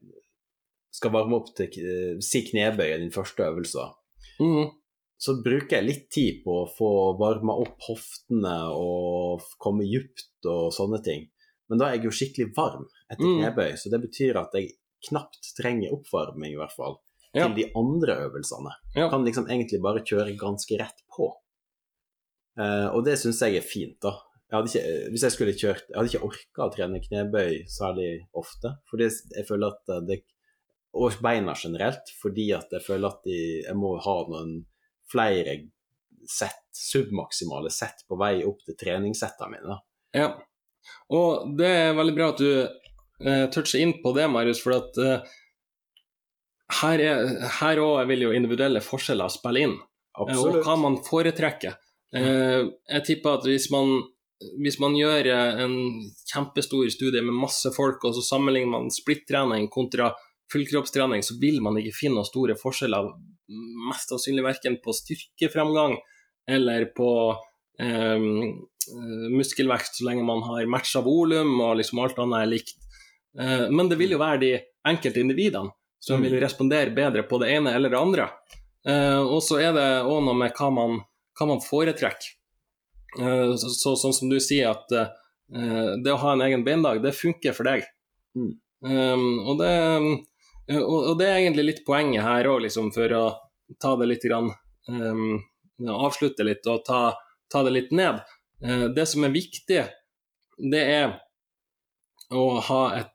[0.97, 3.85] skal varme opp til eh, si knebøy i din første øvelse,
[4.41, 4.71] mm.
[5.21, 6.91] så bruker jeg litt tid på å få
[7.21, 11.27] varma opp hoftene og komme djupt og sånne ting.
[11.69, 13.41] Men da er jeg jo skikkelig varm etter Mm.
[13.43, 14.73] knebøy, så det betyr at jeg
[15.09, 17.01] knapt trenger oppvarming, i hvert fall,
[17.35, 17.47] Ja.
[17.49, 18.73] til de andre øvelsene.
[18.95, 19.09] Ja.
[19.11, 21.33] Kan liksom egentlig bare kjøre ganske rett på.
[22.59, 24.15] Uh, og det syns jeg er fint, da.
[24.47, 28.77] Jeg ikke, hvis jeg skulle kjørt Jeg hadde ikke orka å trene knebøy særlig ofte,
[28.89, 30.21] for jeg føler at eh, det
[30.95, 34.65] Og beina generelt, fordi at jeg føler at de, jeg må ha noen
[35.11, 35.69] flere
[36.27, 39.81] sett, submaksimale sett på vei opp til treningssettene mine.
[40.15, 40.31] ja.
[41.11, 42.51] Og det er veldig bra at du
[43.27, 45.21] eh, toucher inn på det, Marius, for at eh,
[46.81, 49.77] her er- her òg vil jo individuelle forskjeller spille inn.
[50.19, 50.57] Absolutt.
[50.57, 51.75] og hva man foretrekker.
[52.17, 54.03] Eh, jeg tipper at hvis man,
[54.63, 55.77] hvis man gjør eh, en
[56.33, 60.15] kjempestor studie med masse folk, og så sammenligner man splittrening kontra
[60.53, 63.11] fullkroppstrening, så vil man ikke finne noen store forskjeller.
[63.91, 65.99] Mest sannsynlig verken på styrkefremgang
[66.49, 67.09] eller på
[69.37, 72.77] muskelvekst, så lenge man har matcha volum og liksom alt annet er likt.
[73.39, 74.53] Eh, men det vil jo være de
[74.87, 76.23] enkelte individene som Mm.
[76.23, 78.29] vil respondere bedre på det ene eller det andre.
[78.87, 81.01] Eh, og så er det òg noe med hva man,
[81.39, 82.31] hva man foretrekker.
[83.19, 87.03] Eh, så, så, sånn som du sier, at eh, det å ha en egen beindag,
[87.03, 87.85] det funker for deg.
[88.37, 88.55] Mm.
[88.87, 89.73] Um, og, det,
[90.69, 93.25] eh, og, og det er egentlig litt poenget her òg, liksom, for å
[93.81, 94.53] ta det litt grann,
[94.89, 95.43] um,
[95.77, 97.17] Avslutte litt og ta,
[97.53, 98.21] ta det litt ned.
[98.65, 99.83] Eh, det som er viktig,
[100.73, 101.17] det er
[102.33, 103.13] å ha et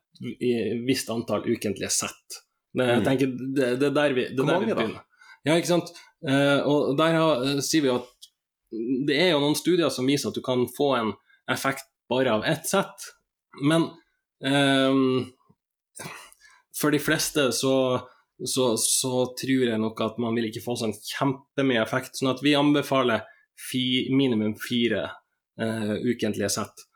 [0.86, 2.38] visst antall ukentlige sett.
[2.72, 3.04] Det, jeg Mm.
[3.04, 3.26] tenker,
[3.56, 5.02] det, det er der vi, det er der vi begynner.
[5.44, 5.90] Ja, ikke sant.
[6.26, 8.08] Eh, og der har, eh, sier vi at
[9.08, 11.10] det er jo noen studier som viser at du kan få en
[11.50, 13.10] effekt bare av ett sett,
[13.60, 13.90] men
[14.40, 15.32] um,
[16.80, 17.74] for de fleste så,
[18.44, 22.40] så, så tror jeg nok at man vil ikke få sånn kjempemye effekt, sånn at
[22.44, 23.26] vi anbefaler
[23.58, 25.04] fi, minimum fire
[25.60, 26.86] uh, ukentlige sett.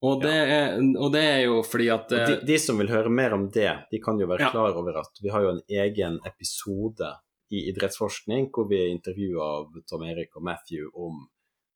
[0.00, 3.10] Og det, er, og det er jo fordi at de, eh, de som vil høre
[3.10, 4.50] mer om det, de kan jo være Ja.
[4.54, 7.08] klar over at vi har jo en egen episode
[7.50, 11.26] i idrettsforskning hvor vi intervjuer av Tom Erik og Matthew om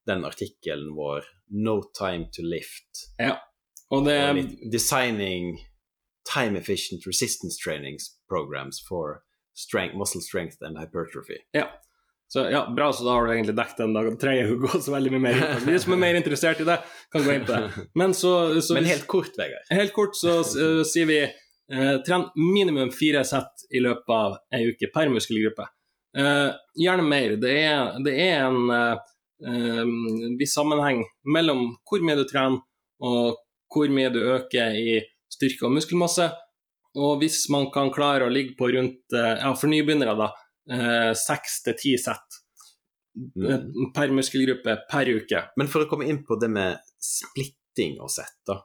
[0.07, 3.11] den artikkelen vår 'No time to lift'.
[3.19, 3.39] Ja.
[3.91, 5.59] og det, er designing
[6.25, 9.23] time efficient resistance trainings programs for
[9.55, 11.39] strength, muscle strength and hypertrophy.
[12.33, 13.93] Så ja, bra, så da har du egentlig dekket den.
[13.93, 14.15] dagen.
[14.17, 15.67] trenger ikke gå så veldig mye mer inn.
[15.67, 16.79] De som er mer interessert i det,
[17.13, 17.83] kan gå inn på det.
[18.01, 18.31] Men så,
[18.65, 19.67] så Men helt kort, Vegard.
[19.69, 24.63] Helt kort så uh, sier vi uh, tren minimum fire sett i løpet av ei
[24.71, 25.67] uke per muskelgruppe.
[26.17, 27.37] Uh, gjerne mer.
[27.43, 29.93] Det er, det er en eh,
[30.41, 31.03] viss sammenheng
[31.35, 32.63] mellom hvor mye du trener
[33.05, 33.43] og
[33.75, 35.03] hvor mye du øker i
[35.37, 36.31] styrke og muskelmasse.
[36.97, 40.31] Og hvis man kan klare å ligge på rundt, ja, for nybegynnere, da,
[41.19, 42.41] seks til ti sett eh,
[43.13, 43.93] Mm.
[43.93, 45.41] per muskelgruppe per uke.
[45.57, 48.63] Men for å komme inn på det med splitting og sett, da.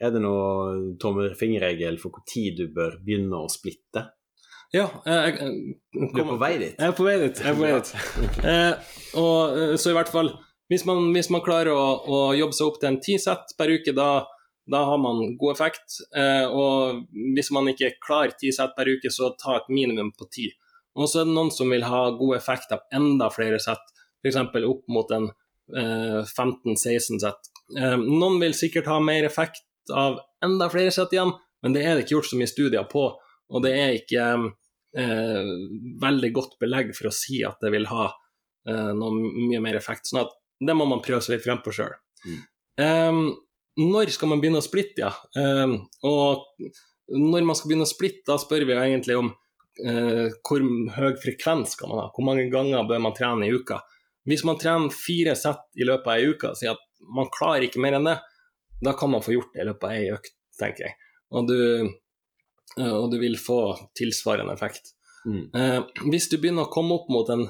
[0.00, 4.06] Er det noe tommelfingerregel for når du bør begynne å splitte?
[4.74, 5.76] Ja, jeg, jeg,
[6.14, 6.74] Du er på vei dit?
[6.78, 7.42] Jeg er på vei dit.
[7.44, 7.92] Jeg på vei dit.
[8.54, 8.72] Eh,
[9.20, 10.32] og, eh, så i hvert fall
[10.72, 13.70] hvis man, hvis man klarer å, å, jobbe seg opp til en ti sett per
[13.70, 14.24] uke, da,
[14.70, 15.98] da har man god effekt.
[16.16, 17.04] Eh, og
[17.36, 20.48] hvis man ikke klarer ti sett per uke, så ta et minimum på ti.
[20.94, 23.82] Og så er det noen som vil ha god effekt av enda flere sett,
[24.22, 24.38] f.eks.
[24.38, 25.30] opp mot en
[25.76, 27.50] eh, 15-16 sett.
[27.78, 31.34] Eh, noen vil sikkert ha mer effekt av enda flere sett igjen,
[31.64, 33.08] men det er det ikke gjort så mye studier på.
[33.54, 34.28] Og det er ikke
[34.98, 35.52] eh,
[36.02, 40.08] veldig godt belegg for å si at det vil ha eh, noe mye mer effekt.
[40.08, 40.34] sånn at
[40.64, 41.94] det må man prøve seg litt frem på sjøl.
[42.24, 42.42] Mm.
[42.80, 43.22] Um,
[43.80, 45.10] når skal man begynne å splitte, ja?
[45.34, 46.46] Um, og
[47.10, 49.32] når man skal begynne å splitte, da spør vi egentlig om
[49.82, 50.64] uh, hvor
[50.96, 52.06] høy frekvens skal man ha?
[52.14, 53.80] Hvor mange ganger bør man trene i uka?
[54.28, 57.66] Hvis man trener fire sett i løpet av ei uke og sier at man klarer
[57.66, 58.16] ikke mer enn det,
[58.84, 60.96] da kan man få gjort det i løpet av ei økt, tenker jeg.
[61.34, 61.58] Og du,
[62.80, 63.60] uh, og du vil få
[63.98, 64.94] tilsvarende effekt.
[65.24, 65.44] Mm.
[65.56, 67.46] Uh, hvis du begynner å komme opp mot en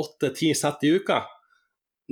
[0.00, 1.22] åtte-ti sett i uka,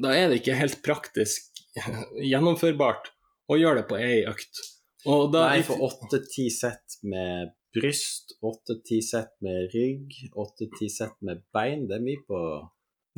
[0.02, 1.64] da er det ikke helt praktisk
[2.32, 3.10] gjennomførbart
[3.50, 4.62] å gjøre det på ei økt.
[5.02, 11.86] Da, Nei, for åtte-ti sett med bryst, åtte-ti sett med rygg, åtte-ti sett med bein,
[11.88, 12.38] det er mye på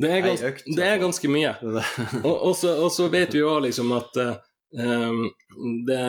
[0.01, 1.53] det er, gans, økt, det er ganske mye.
[2.27, 5.21] og, så, vet vi jo liksom at um,
[5.87, 6.01] det,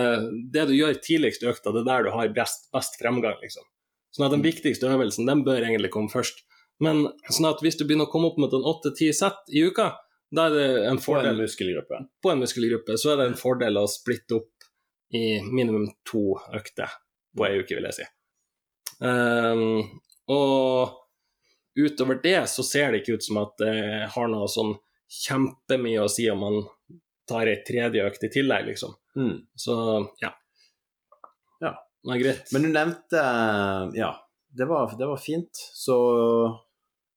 [0.54, 3.66] det, du gjør tidligst i økta, det er der du har best, best fremgang, liksom.
[4.16, 4.48] Sånn at den mm.
[4.48, 6.42] viktigste øvelsen, den bør egentlig komme først.
[6.82, 9.92] Men sånn at hvis du begynner å komme opp med en åtte-ti sett i uka,
[10.34, 12.02] da er det en fordel På en muskelgruppe.
[12.22, 14.66] På en muskelgruppe så er det en fordel å splitte opp
[15.14, 16.90] i minimum to økter
[17.36, 18.08] på ei uke, vil jeg si.
[18.98, 20.00] Um,
[20.32, 20.96] og
[21.76, 23.76] utover det så ser det ikke ut som at det
[24.14, 24.74] har noe sånn
[25.26, 26.60] kjempemye å si om man
[27.28, 28.94] tar ei tredje økt i tillegg, liksom.
[29.18, 29.36] Mm.
[29.58, 29.74] Så
[30.22, 30.32] ja.
[31.62, 31.74] Ja.
[32.06, 32.54] Det er greit.
[32.54, 33.22] Men du nevnte
[33.98, 34.12] Ja,
[34.56, 35.58] det var, det var fint.
[35.74, 35.96] Så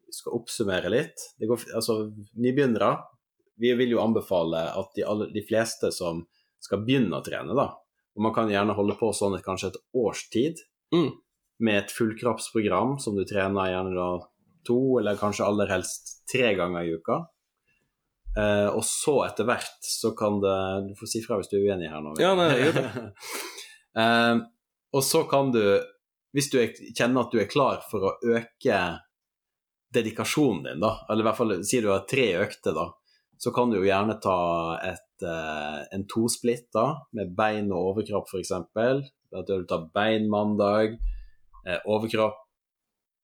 [0.09, 2.09] skal oppsummere litt går, altså,
[2.41, 2.95] Nybegynnere
[3.59, 6.23] vi vil jo anbefale at de, alle, de, fleste som
[6.63, 7.73] skal begynne å trene, da
[8.15, 10.59] og Man kan gjerne holde på sånn et, kanskje et års tid
[10.95, 11.11] mm.
[11.59, 14.09] Med et fullkroppsprogram som du trener gjerne da
[14.67, 17.19] to, eller kanskje aller helst tre ganger i uka.
[18.37, 21.63] Uh, og så etter hvert så kan det Du får si fra hvis du er
[21.65, 22.13] uenig her nå.
[22.21, 23.05] Ja, nei, jeg gjør det.
[23.97, 24.35] uh,
[24.95, 25.63] og så kan du,
[26.37, 28.79] hvis du er, kjenner at du er klar for å øke
[29.93, 32.85] dedikasjonen din, da, eller i hvert fall sier du har tre økter, da,
[33.41, 34.39] så kan du jo gjerne ta
[34.85, 38.53] et, uh, en tosplitt da, med bein og overkropp f.eks.
[38.59, 40.99] At du tar bein mandag,
[41.85, 42.37] overkropp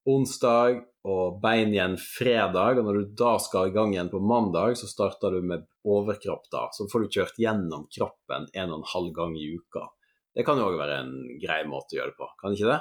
[0.06, 2.80] onsdag og bein igjen fredag.
[2.80, 6.50] Og når du da skal i gang igjen på mandag, så starter du med overkropp
[6.54, 6.68] da.
[6.74, 9.88] Så får du kjørt gjennom kroppen en og en halv gang i uka.
[10.36, 12.80] Det kan jo òg være en grei måte å gjøre det på, kan ikke det?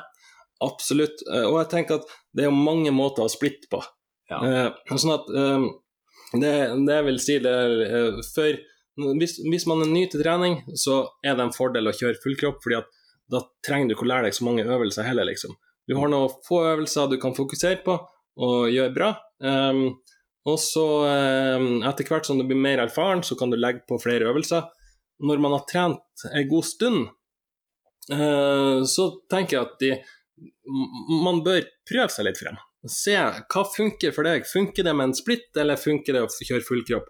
[0.65, 1.21] Absolutt.
[1.29, 3.79] Eh, og jeg tenker at det er mange måter å splitte på.
[4.33, 4.41] Ja.
[4.41, 5.29] Eh, sånn at
[6.41, 6.55] det,
[6.89, 7.55] det vil si det
[8.33, 8.63] for
[9.21, 12.61] hvis, hvis, man er ny til trening, så er det en fordel å kjøre fullkropp,
[12.63, 12.91] fordi at
[13.31, 15.55] da trenger du ikke å lære deg så mange øvelser heller, liksom.
[15.89, 17.97] Du har noen få øvelser du kan fokusere på
[18.45, 19.11] og gjøre bra.
[19.45, 20.01] Um,
[20.49, 20.85] og så,
[21.57, 24.67] um, etter hvert som du blir mer erfaren, så kan du legge på flere øvelser.
[25.25, 27.07] Når man har trent en god stund,
[28.13, 29.95] uh, så tenker jeg at de
[31.25, 32.57] man bør prøve seg litt frem.
[32.91, 34.45] Se hva funker for deg.
[34.49, 37.09] Funker det med en splitt, eller funker det å kjøre full kropp?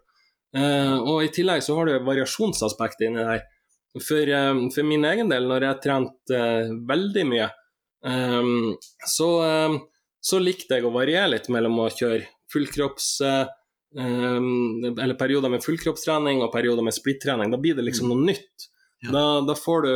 [0.54, 3.42] Uh, og I tillegg så har du variasjonsaspektet inni her.
[4.02, 7.50] For, uh, for, min egen del, når jeg trente uh, veldig mye,
[8.02, 8.72] um,
[9.06, 9.28] så,
[10.18, 13.12] så, likte jeg å variere litt mellom å kjøre fullkropps...
[13.94, 17.52] Um, eller perioder med fullkroppstrening og perioder med splittrening.
[17.52, 18.64] Da blir det liksom noe nytt.
[19.06, 19.92] Da, da, får du,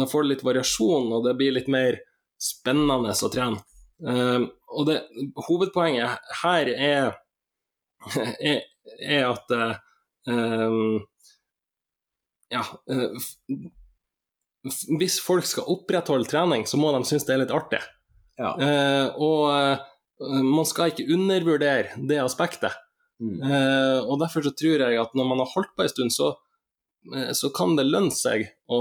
[0.00, 2.00] da får du litt variasjon, og det blir litt mer
[2.42, 3.62] spennende å trene.
[4.02, 4.96] Og det,
[5.46, 7.14] hovedpoenget her er,
[8.50, 8.58] er,
[8.98, 10.98] er at uh,
[12.52, 13.26] Ja uh,
[15.00, 17.82] Hvis folk skal opprettholde trening, så må de synes det er litt artig.
[18.36, 18.50] Ja.
[19.16, 19.80] og
[20.44, 22.74] man skal ikke undervurdere det aspektet.
[23.16, 23.38] Mm.
[24.04, 26.34] og derfor så tror jeg at når man har holdt på en stund, så,
[27.32, 28.80] så kan det lønne seg å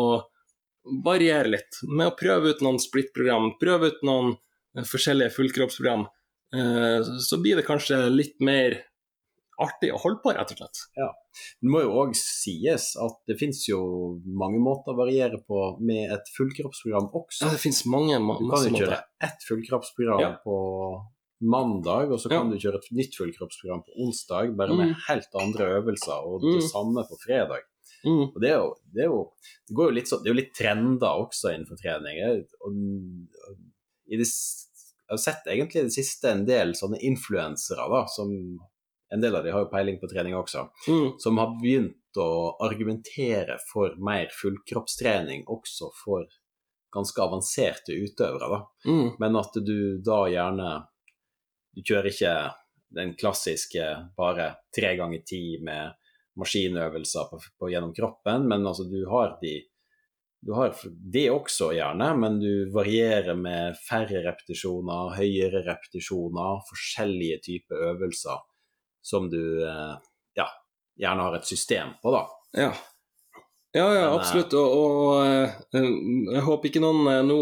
[0.85, 4.33] variere litt med å prøve ut noen split-program, prøve ut noen
[4.77, 6.05] eh, forskjellige fullkroppsprogram.
[6.55, 8.77] Eh, så blir det kanskje litt mer
[9.63, 10.81] artig å holde på, rett og slett.
[10.99, 11.09] Ja.
[11.61, 13.79] Det må jo òg sies at det finnes jo
[14.25, 17.45] mange måter å variere på med et fullkroppsprogram også.
[17.45, 20.31] Ja, det finnes mange Du kan jo kjøre ett fullkroppsprogram ja.
[20.43, 20.57] på
[21.45, 22.55] mandag, og så kan ja.
[22.55, 24.99] du kjøre et nytt fullkroppsprogram på onsdag, bare med mm.
[25.09, 26.67] helt andre øvelser, og det mm.
[26.71, 27.65] samme på fredag.
[28.05, 28.27] Mm.
[28.27, 29.21] Og det er, jo, det, er jo,
[29.65, 32.21] det, går jo litt sånn, det er jo litt trender også innenfor trening.
[32.29, 32.77] Og, og,
[34.05, 38.31] det, jeg har sett egentlig i det siste en del sånne influensere da, som
[39.15, 41.13] en del av de har jo peiling på trening også, Mm.
[41.19, 46.25] som har begynt å argumentere for mer fullkroppstrening også for
[46.95, 48.49] ganske avanserte utøvere.
[48.49, 48.61] da.
[48.85, 49.15] Mm.
[49.19, 50.87] Men at du da gjerne
[51.75, 52.53] Du kjører ikke
[52.95, 53.83] den klassiske
[54.15, 55.91] bare tre ganger ti med
[56.39, 59.57] maskinøvelser på, på gjennom kroppen, men altså du har de
[60.45, 60.71] du har
[61.11, 68.39] det også gjerne, men du varierer med færre repetisjoner, høyere repetisjoner, forskjellige typer øvelser
[69.05, 69.95] som du eh,
[70.33, 70.47] ja,
[70.97, 72.25] gjerne har et system på, da.
[72.57, 72.73] Ja.
[73.75, 74.55] Ja, ja, eh, absolutt.
[74.57, 75.89] Og, og eh,
[76.33, 77.39] jeg håper ikke noen nå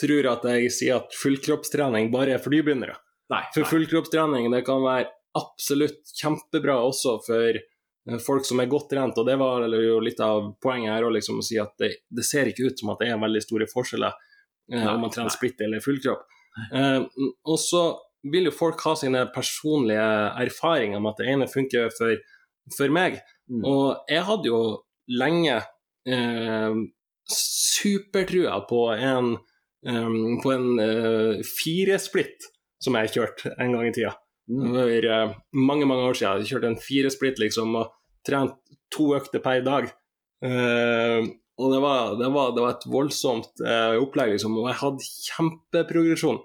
[0.00, 2.94] tror at jeg sier at fullkroppstrening bare er for nybegynnere.
[3.30, 3.72] Nei, For nei.
[3.72, 7.58] fullkroppstrening det kan være absolutt kjempebra også for
[8.24, 11.44] folk som er godt trent, og det var jo litt av poenget her liksom å
[11.44, 14.16] si at det, det ser ikke ut som at det er veldig store forskjeller
[14.70, 16.24] Nei, om man trener splitt eller fullkropp.
[16.74, 17.02] Eh,
[17.44, 17.82] og så
[18.32, 20.06] vil jo folk ha sine personlige
[20.42, 22.16] erfaringer med at det ene funker for,
[22.76, 23.20] for meg.
[23.50, 23.64] Mm.
[23.66, 24.60] Og jeg hadde jo
[25.20, 25.60] lenge
[26.06, 26.80] eh,
[27.30, 29.36] supertrua på en,
[29.86, 32.48] um, på en uh, firesplitt
[32.82, 34.12] som jeg kjørte en gang i tida.
[34.50, 34.66] Mm.
[34.74, 36.42] For uh, mange mange år siden.
[36.42, 37.94] Jeg kjørte en firesplitt liksom, og
[38.26, 38.56] trent
[38.92, 39.90] to økter per dag.
[40.42, 44.80] Uh, og det var, det, var, det var et voldsomt uh, opplegg, liksom, og jeg
[44.80, 46.40] hadde kjempeprogresjon.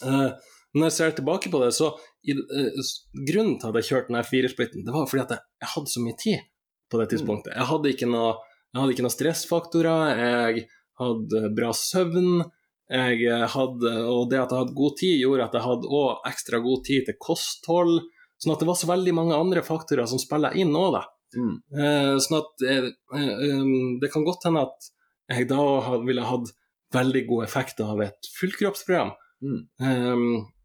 [0.00, 0.30] Eh,
[0.76, 1.90] når jeg ser tilbake på det, så
[2.22, 2.90] i, uh,
[3.26, 6.04] Grunnen til at jeg kjørte den firesplitten, det var fordi at jeg, jeg hadde så
[6.04, 6.46] mye tid
[6.90, 7.56] på det tidspunktet.
[7.56, 8.30] Jeg hadde ikke noe,
[8.70, 10.64] jeg hadde ikke noe stressfaktorer, jeg
[11.00, 12.42] hadde bra søvn.
[12.90, 16.30] Jeg eh, hadde, og det at jeg hadde god tid, gjorde at jeg hadde også
[16.32, 17.96] ekstra god tid til kosthold.
[18.40, 21.04] Sånn at det var så veldig mange andre faktorer som spiller inn òg, da.
[21.38, 21.52] Mm.
[21.70, 24.88] Eh, sånn at um, det kan godt hende at
[25.30, 25.62] jeg da
[26.02, 26.50] ville hatt
[26.90, 29.12] veldig god effekt av et fullkroppsprogram.
[29.44, 29.60] Mm.
[29.78, 30.24] Um,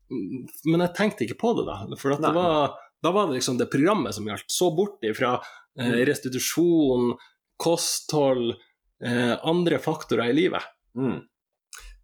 [0.10, 3.70] men jeg tenkte ikke på det da, for det var, da var det liksom det
[3.74, 4.48] programmet som gjaldt.
[4.52, 6.06] Så bort ifra eh, Mm.
[6.08, 7.10] restitusjon,
[7.60, 8.54] kosthold,
[9.04, 10.64] eh, andre faktorer i livet.
[10.96, 11.20] Mm.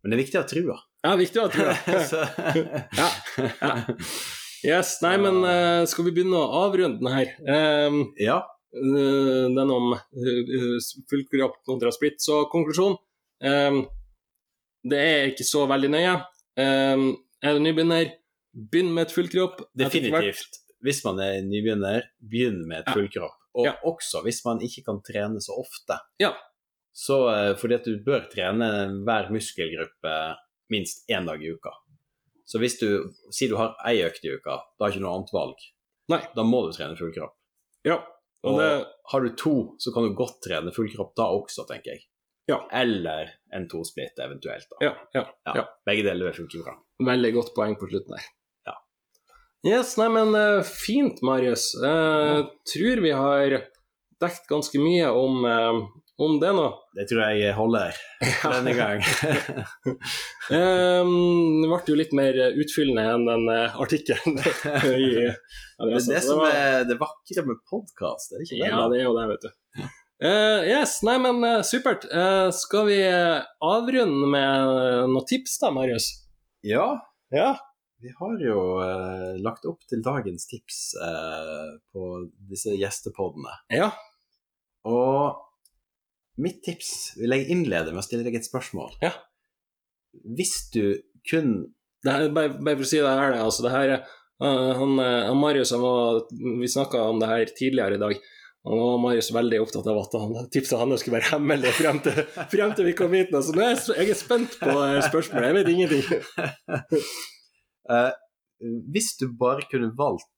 [0.01, 0.77] Men det er viktig å ha trua.
[1.05, 1.75] Ja, viktig å ha trua.
[2.99, 3.09] Ja,
[3.61, 3.75] ja.
[4.61, 7.31] Yes, nei, men eh, skal vi begynne å avrunde den her?
[7.87, 8.35] Um, ja.
[8.75, 10.75] eh, den om uh,
[11.09, 12.19] fullkropp kontra splitt.
[12.21, 12.93] Så konklusjon
[13.41, 13.79] um,
[14.85, 16.13] Det er ikke så veldig nøye.
[16.61, 17.07] Um,
[17.43, 18.11] er du nybegynner,
[18.53, 19.57] begynn med et fullkropp.
[19.57, 19.69] kropp.
[19.77, 20.59] Definitivt.
[20.83, 22.93] Hvis man er nybegynner, begynn med et Ja.
[22.93, 23.37] fullkropp.
[23.55, 23.73] Og Ja.
[23.85, 25.99] også hvis man ikke kan trene så ofte.
[26.19, 26.33] Ja.
[26.93, 30.35] Så eh, fordi at du bør trene hver muskelgruppe
[30.71, 31.71] minst én dag i uka.
[32.45, 35.15] Så hvis du sier du har ei økt i uka, da har du ikke noe
[35.19, 35.55] annet valg.
[36.09, 36.21] Nei.
[36.35, 37.33] Da må du trene fullkropp.
[37.85, 38.03] Ja.
[38.43, 41.91] Og Og det, har du to, så kan du godt trene fullkropp da også, tenker
[41.93, 42.03] jeg.
[42.51, 42.59] Ja.
[42.81, 44.67] Eller en tosplitt eventuelt.
[44.73, 44.85] da.
[44.89, 45.53] ja, ja, Ja.
[45.61, 45.65] ja.
[45.87, 46.75] Begge deler funker bra.
[47.07, 48.27] Veldig godt poeng på slutten der.
[48.67, 48.75] Ja.
[49.71, 51.71] Yes, nei, men uh, fint, Marius.
[51.79, 53.57] Jeg tror vi har
[54.21, 55.79] dekt ganske mye om, uh,
[56.21, 56.67] om det nå.
[56.97, 57.97] Det tror jeg holder
[58.57, 59.01] denne gang.
[60.51, 66.41] Um, det ble jo litt mer utfyllende enn den uh, artikkelen Det er det som
[66.43, 68.71] er det vakre med podkast, er det ikke det?
[68.73, 69.85] Ja, det er jo det, vet du.
[70.21, 72.05] Eh, yes, nei, men uh, supert.
[72.13, 72.99] Uh, skal vi
[73.65, 76.11] avrunde med uh, noen tips da, Marius?
[76.67, 76.93] Ja,
[77.33, 77.55] Ja.
[78.01, 78.57] vi har jo
[79.41, 80.77] lagt opp til dagens tips
[81.93, 82.05] på
[82.49, 83.53] disse gjestepodene.
[83.73, 83.91] Ja.
[84.89, 85.37] Og
[86.41, 88.97] mitt tips vil jeg innlede med å stille deg et spørsmål.
[89.05, 89.13] Ja.
[90.37, 90.97] Hvis du
[91.29, 93.91] kun Det her, bare, bare for å si det her, altså det her
[94.41, 98.17] han, han Marius han var, Vi snakka om det her tidligere i dag.
[98.61, 102.01] Og nå var Marius veldig opptatt av at han, tipset hans skulle være hemmelig frem
[102.05, 102.19] til,
[102.51, 103.31] frem til vi kom hit.
[103.33, 105.47] Så nå er jeg, jeg er spent på eh, spørsmålet.
[105.47, 106.03] Jeg vet ingenting.
[107.89, 108.11] uh,
[108.93, 110.29] Hvis du bare kunne valgt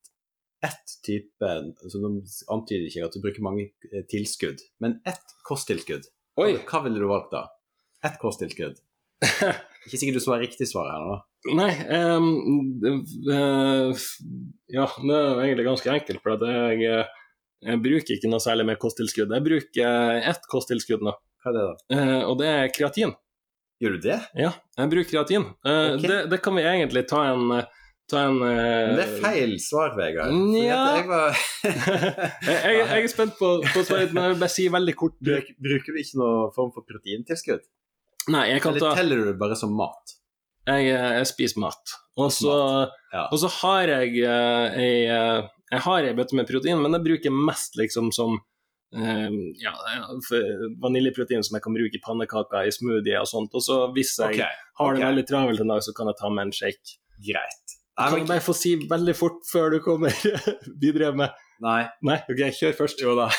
[0.63, 1.49] ett type
[1.83, 2.13] altså Nå
[2.53, 6.07] antyder ikke at du bruker mange eh, tilskudd, men ett kosttilskudd,
[6.39, 6.53] Oi.
[6.69, 7.43] hva ville du valgt da?
[8.03, 8.79] Ett kosttilskudd.
[9.83, 11.17] Ikke sikkert du svarer riktig svar her nå.
[11.59, 12.27] Nei um,
[13.27, 14.03] eh,
[14.71, 16.21] Ja, det er egentlig ganske enkelt.
[16.23, 17.22] For at jeg, eh,
[17.65, 19.33] jeg bruker ikke noe særlig med kosttilskudd.
[19.33, 21.99] Jeg bruker eh, ett kosttilskudd nå, Hva er det, da?
[21.99, 23.13] eh, og det er kreatin.
[23.83, 24.19] Gjør du det?
[24.39, 25.47] Ja, jeg bruker kreatin.
[25.65, 26.07] Eh, okay.
[26.07, 27.67] det, det kan vi egentlig ta en, eh,
[28.11, 30.31] ta en eh, det er feil svar, Vegard.
[30.53, 30.79] Nja.
[30.97, 31.43] jeg var
[32.47, 35.51] jeg, jeg, er spent på, på svaret, men jeg vil bare si veldig kort Bruk,
[35.67, 37.65] Bruker du ikke noen form for proteintilskudd?
[38.31, 40.15] Nei, jeg kan ta Eller teller du det bare som mat?
[40.63, 41.95] Jeg, eh, jeg spiser mat.
[42.19, 42.55] Og så,
[43.13, 43.27] Ja.
[43.31, 47.03] og så har jeg eh, ei jeg, Jeg har ei bøtte med protein, men jeg
[47.03, 48.37] bruker mest liksom som
[48.93, 49.73] eh, ja,
[50.83, 53.55] vaniljeprotein som jeg kan bruke i pannekaker, i smoothie og sånt.
[53.57, 54.59] Og så hvis jeg okay.
[54.79, 55.09] har det okay.
[55.09, 56.99] veldig travelt en dag, så kan jeg ta med en shake.
[57.23, 57.79] greit.
[57.93, 60.13] Nei, Kan men, jeg bare få si veldig fort før du kommer
[60.83, 61.81] videre med nei.
[62.05, 63.03] Nei, OK, kjør først.
[63.03, 63.29] Jo da.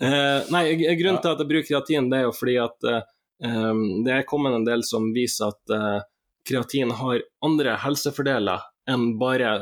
[0.00, 0.62] Eh, nei,
[0.98, 3.02] grunnen til at jeg bruker kreatin, det er jo fordi at eh,
[3.40, 6.00] det er kommet en del som viser at eh,
[6.48, 9.52] kreatin har andre helsefordeler enn bare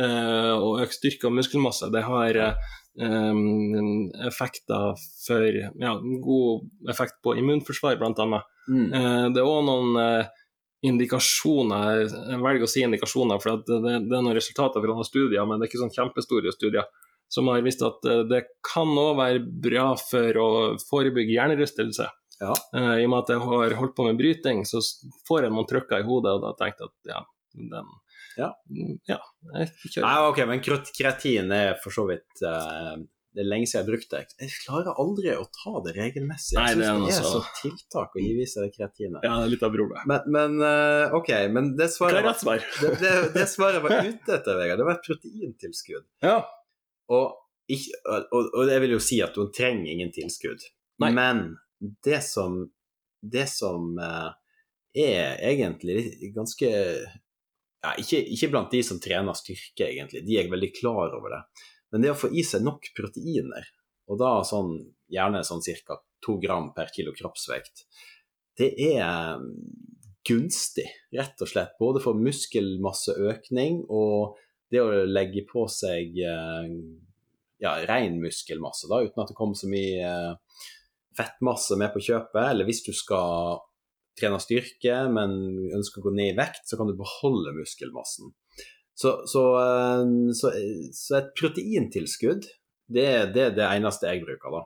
[0.00, 1.90] eh, å øke styrke og muskelmasse.
[1.94, 2.72] Det har eh,
[4.28, 4.94] effekter
[5.26, 5.94] for ja,
[6.28, 8.42] god effekt på immunforsvar, bl.a.
[8.68, 8.88] Mm.
[8.88, 10.32] Eh, det er òg noen
[10.84, 15.46] indikasjoner, jeg velger å si indikasjoner, for det, det er noen resultater fra noen studier,
[15.48, 16.84] men det er ikke sånn kjempestore studier,
[17.32, 20.50] som har vist at det kan òg være bra for å
[20.84, 22.10] forebygge hjernerystelse.
[22.40, 22.52] Ja.
[22.74, 24.80] Uh, I og med at jeg har holdt på med bryting, så
[25.28, 27.22] får jeg noen trykker i hodet, og da tenkte jeg at ja,
[27.54, 27.92] den
[28.34, 28.48] Ja.
[29.06, 29.18] Ja
[29.54, 29.68] jeg.
[30.02, 32.96] Nei, ok, men kreatin er for så vidt uh,
[33.34, 34.22] Det er lenge siden jeg har brukt det.
[34.42, 36.56] Jeg klarer aldri å ta det regelmessig.
[36.58, 39.22] Nei, Jeg det er synes det er så- tiltak å gi seg det kreatinet.
[39.26, 40.06] Ja, det er litt av problemet.
[40.10, 42.62] Men, men uh, ok, men det svaret var, svar?
[42.82, 46.06] det, det, det svaret var ute etter, Vegard, det var et proteintilskudd.
[46.26, 46.36] Ja.
[47.14, 47.34] Og,
[48.10, 50.62] og, og jeg vil jo si at hun trenger ingen tilskudd.
[51.02, 51.10] Nei.
[51.14, 51.46] Men
[52.04, 52.62] det som,
[53.20, 54.30] det som eh,
[54.94, 56.70] er egentlig ganske
[57.84, 60.24] ja, ikke, ikke blant de som trener styrke, egentlig.
[60.24, 61.42] De er veldig klar over det.
[61.92, 63.66] Men det å få i seg nok proteiner,
[64.10, 64.76] og da sånn,
[65.12, 65.98] gjerne sånn ca.
[66.24, 67.84] to gram per kilo kroppsvekt,
[68.58, 69.42] det er
[70.24, 71.74] gunstig, rett og slett.
[71.80, 74.38] Både for muskelmasseøkning og
[74.72, 76.70] det å legge på seg eh,
[77.62, 80.62] ja, ren muskelmasse, da, uten at det kommer så mye eh,
[81.18, 82.42] fettmasse med på kjøpet.
[82.50, 83.62] Eller hvis du skal
[84.18, 85.34] trene styrke, men
[85.74, 88.34] ønsker å gå ned i vekt, så kan du beholde muskelmassen.
[88.94, 90.04] Så, så, eh,
[90.38, 90.52] så,
[90.94, 92.46] så et proteintilskudd,
[92.94, 94.62] det, det er det eneste jeg bruker, da.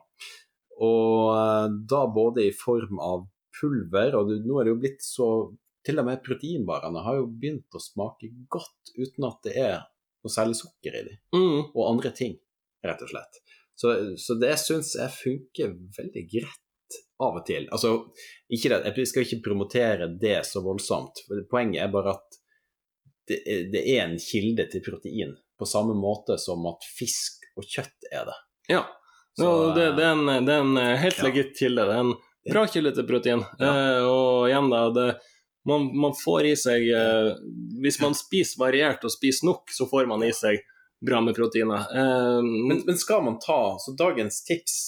[0.84, 3.24] Og eh, da både i form av
[3.58, 5.30] pulver, og du, nå er det jo blitt så
[5.88, 9.76] Til og med proteinbarene har jo begynt å smake godt uten at det er
[10.20, 11.70] noe særlig sukker i dem Mm.
[11.70, 12.34] og andre ting,
[12.84, 13.38] rett og slett.
[13.78, 17.68] Så, så det syns jeg funker veldig greit av og til.
[17.74, 17.92] Altså,
[18.50, 21.22] det, jeg skal ikke promotere det så voldsomt.
[21.50, 22.38] Poenget er bare at
[23.28, 23.38] det,
[23.74, 28.24] det er en kilde til protein, på samme måte som at fisk og kjøtt er
[28.30, 28.38] det.
[28.72, 28.84] Ja.
[29.38, 31.26] Så, Ja, det, det, er en, det er en helt Ja.
[31.28, 31.84] legit kilde.
[31.86, 32.14] Det er en
[32.48, 33.44] bra kilde til protein.
[33.60, 35.08] Eh, og igjen, da, det,
[35.68, 37.28] man, man får i seg eh,
[37.84, 40.58] Hvis man spiser variert og spiser nok, så får man i seg
[41.06, 41.84] bra med proteiner.
[41.94, 44.78] Um, men, men skal man ta Så dagens tips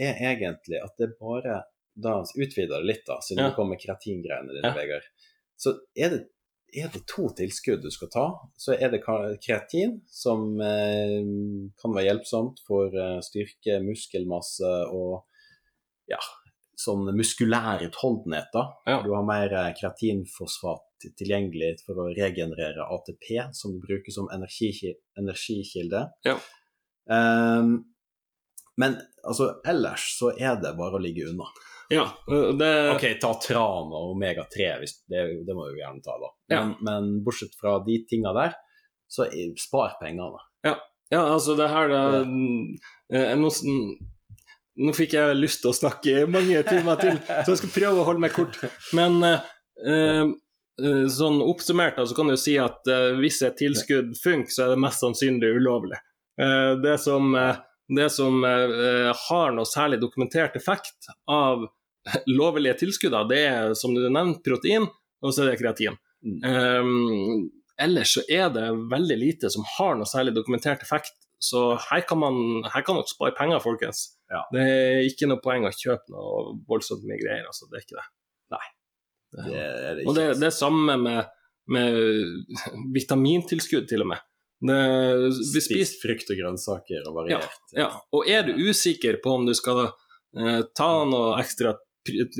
[0.00, 1.62] er egentlig at det bare
[1.96, 3.50] Da utvider det litt, da, siden Ja.
[3.50, 4.74] det kommer kreatingreiene dine, Ja.
[4.76, 5.04] Vegard.
[5.56, 6.24] Så er det
[6.76, 8.24] er det to tilskudd du skal ta,
[8.58, 11.22] så er det kreatin, som eh,
[11.80, 15.22] kan være hjelpsomt for eh, styrke, muskelmasse og
[16.10, 16.18] ja,
[16.76, 18.66] sånn muskulære utholdenheter.
[18.86, 18.98] Ja.
[19.04, 20.82] Du har mer eh, kreatinfosfat
[21.18, 26.06] tilgjengelig for å regenerere ATP, som du bruker som energiki- energikilde.
[26.26, 26.36] Ja.
[27.08, 27.84] Um,
[28.76, 31.46] men altså, ellers så er det bare å ligge unna.
[31.92, 34.66] ja, eh, det, Ok, ta tran og omega-3,
[35.08, 36.32] det, det må du gjerne ta, da.
[36.52, 36.60] Ja.
[36.64, 38.56] Men, men bortsett fra de tinga der,
[39.08, 39.28] så
[39.62, 40.42] spar pengene.
[40.66, 40.74] ja,
[41.22, 42.02] altså det her det,
[43.14, 43.62] eh, nå, s-
[44.76, 48.08] nå fikk jeg lyst til å snakke mange timer til, så jeg skal prøve å
[48.08, 48.58] holde meg kort.
[48.96, 49.46] Men eh,
[49.88, 54.74] eh, sånn oppsummert så kan du si at eh, hvis et tilskudd funker, så er
[54.74, 56.00] det mest sannsynlig ulovlig.
[56.42, 57.56] Eh, det som, eh,
[57.96, 61.64] det som eh, har noe særlig dokumentert effekt av
[62.26, 64.88] lovlige tilskudd, det er som du nevnte protein,
[65.24, 65.96] og så er det kreatin.
[66.26, 67.46] Mm.
[67.80, 72.18] Ellers så er det veldig lite som har noe særlig dokumentert effekt, så her kan
[72.18, 72.36] man
[72.72, 74.16] her kan dere spare penger, folkens.
[74.32, 74.40] Ja.
[74.52, 77.68] Det er ikke noe poeng å kjøpe noe voldsomt mye greier, altså.
[77.70, 78.06] Det er ikke det.
[78.56, 78.66] Nei.
[79.36, 81.26] Det- Det er det og det, det er samme med,
[81.68, 81.98] med
[82.94, 84.22] vitamintilskudd, til og med.
[84.66, 84.76] Det,
[85.28, 87.58] vi Spis spiser frukt og grønnsaker og variert.
[87.76, 89.82] ja, og er du usikker på om du skal
[90.38, 91.74] eh, ta noe ekstra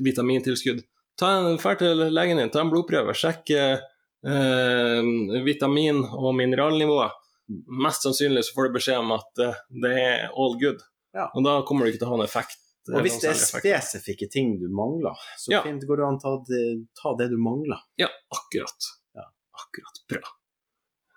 [0.03, 0.80] vitamintilskudd,
[1.20, 3.84] ta en ferd til legen din, ta en blodprøve, sjekk eh,
[4.26, 5.11] eh,
[5.44, 7.12] vitamin- og mineralnivået.
[7.49, 10.80] Mest sannsynlig så får du beskjed om at eh, det er all good,
[11.14, 11.28] Ja.
[11.34, 12.59] og da kommer du ikke til å ha en effekt.
[12.92, 15.62] Og hvis det er spesifikke ting du mangler, så Ja.
[15.62, 16.64] fint går det an å ta det,
[17.01, 17.78] ta det du mangler.
[17.99, 18.90] Ja, akkurat.
[19.14, 19.24] Ja.
[19.59, 20.03] Akkurat.
[20.09, 20.22] Bra.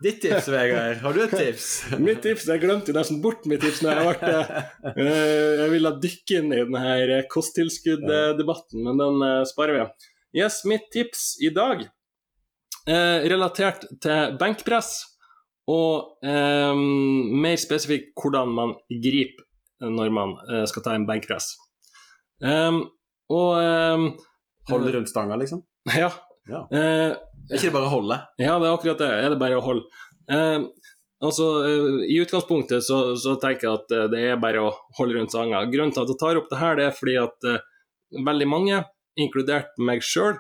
[0.02, 0.98] Ditt tips, Vegard.
[1.04, 1.66] Har du et tips?
[2.00, 4.64] Mitt tips, Jeg glemte nesten bort mitt tips når jeg har vært eh,
[4.96, 10.10] Eh, jeg ville dykke inn i denne kosttilskudd-debatten, men den eh, sparer vi.
[10.40, 11.82] Yes, mitt tips i dag,
[12.88, 15.04] eh, relatert til benkpress,
[15.70, 16.80] og eh,
[17.46, 19.46] mer spesifikt hvordan man griper
[19.94, 21.54] når man eh, skal ta en benkpress.
[22.44, 22.82] Um,
[23.32, 24.06] og eh,
[24.70, 25.62] Holde rundt stanga, liksom?
[26.04, 26.10] ja,
[26.50, 26.64] Ja.
[26.74, 27.14] Eh,
[27.56, 28.16] ikke bare holde?
[28.42, 29.10] ja, det er akkurat det.
[29.24, 29.86] Er det bare å holde?
[30.30, 30.66] Eh,
[31.26, 35.18] altså, eh, I utgangspunktet så, så tenker jeg at eh, det er bare å holde
[35.18, 35.64] rundt stanga.
[35.72, 37.64] Grunnen til at jeg tar opp det her, det er fordi at eh,
[38.30, 38.84] veldig mange,
[39.20, 40.38] inkludert meg sjøl,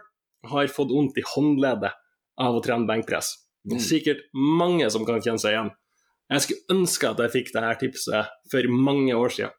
[0.50, 1.98] har fått vondt i håndleddet
[2.40, 3.34] av å trene benkpress.
[3.68, 3.80] Mm.
[3.84, 5.72] Sikkert mange som kan kjenne seg igjen.
[6.30, 9.56] Jeg skulle ønske at jeg fikk dette tipset for mange år siden.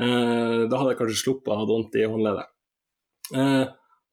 [0.00, 2.50] Eh, da hadde jeg kanskje sluppet å ha vondt i håndleddet.
[3.36, 3.66] Eh,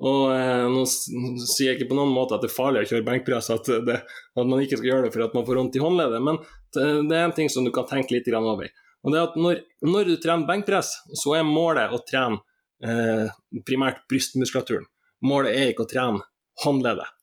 [0.08, 3.08] og eh, nå sier jeg ikke på noen måte at det er farlig å kjøre
[3.08, 5.82] benkpress, at, det, at man ikke skal gjøre det for at man får vondt i
[5.82, 6.38] håndleddet, men
[6.76, 8.70] det, det er en ting som du kan tenke litt over.
[9.06, 12.42] Og det er at når, når du trener benkpress, så er målet å trene
[12.84, 13.30] eh,
[13.66, 14.86] primært brystmuskulaturen.
[15.26, 16.26] Målet er ikke å trene
[16.66, 17.14] håndleddet.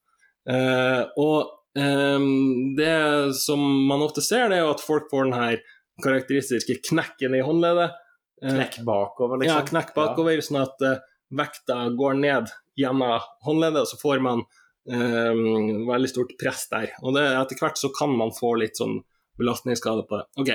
[0.51, 5.57] Eh, og det som man ofte ser, det er jo at folk får den her
[6.03, 7.97] karakteristiske knekken i håndleddet.
[8.43, 9.59] Eh, Knekk bakover, liksom.
[9.59, 11.01] ja, knekk bakover, sånn at eh,
[11.35, 14.43] vekta går ned gjennom håndleddet, og så får man
[14.91, 16.91] um, veldig stort press der.
[17.03, 18.99] Og det, etter hvert så kan man få litt sånn
[19.39, 20.27] belastningsskade på det.
[20.43, 20.51] Ok,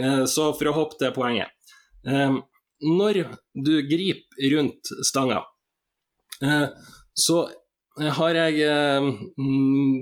[0.00, 1.52] eh, så for å hoppe til poenget.
[2.08, 2.42] Um,
[2.84, 3.22] når
[3.54, 5.44] du griper rundt stanga,
[6.44, 6.66] uh,
[7.14, 7.44] så
[7.94, 8.64] har jeg
[9.38, 10.00] mm,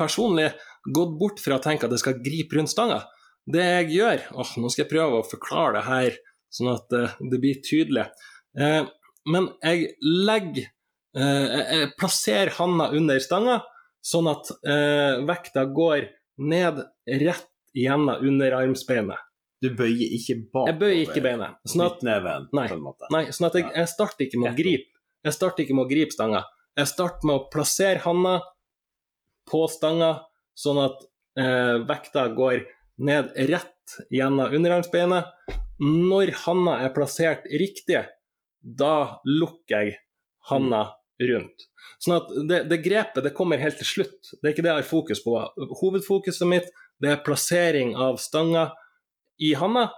[0.00, 0.50] personlig
[0.88, 3.02] gått bort fra å tenke at jeg skal gripe rundt stanga.
[3.50, 6.18] Det jeg gjør åh, Nå skal jeg prøve å forklare det her
[6.52, 8.08] sånn at eh, det blir tydelig.
[8.58, 8.82] Eh,
[9.30, 10.66] men jeg legger
[11.16, 13.60] eh, jeg, plasserer handa under stanga,
[14.02, 16.08] sånn at eh, vekta går
[16.50, 16.84] ned
[17.20, 19.26] rett gjennom underarmsbeinet.
[19.60, 20.70] Du bøyer ikke bakover.
[20.70, 21.58] Jeg bøyer ikke beinet.
[21.68, 22.68] Sånn at, Knyttneven, Nei.
[23.12, 24.88] nei, sånn at jeg, jeg starter ikke med å gripe.
[25.26, 26.46] Jeg starter ikke med å gripe stanga.
[26.80, 28.38] Jeg starter med å plassere handa
[29.48, 30.12] på stanga,
[30.58, 31.02] sånn at
[31.40, 32.64] eh, vekta går
[33.00, 35.30] ned rett gjennom underarmsbeinet.
[35.80, 38.04] Når handa er plassert riktig,
[38.60, 39.98] da lukker jeg
[40.50, 40.84] handa
[41.20, 41.66] rundt.
[42.00, 44.32] Sånn at det, det grepet det kommer helt til slutt.
[44.36, 45.36] Det er ikke det jeg har fokus på.
[45.80, 46.68] Hovedfokuset mitt
[47.00, 48.70] det er plassering av stanga
[49.40, 49.88] i handa,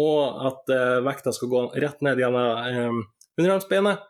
[0.00, 3.02] og at eh, vekta skal gå rett ned gjennom eh,
[3.36, 4.04] underarmsbeinet,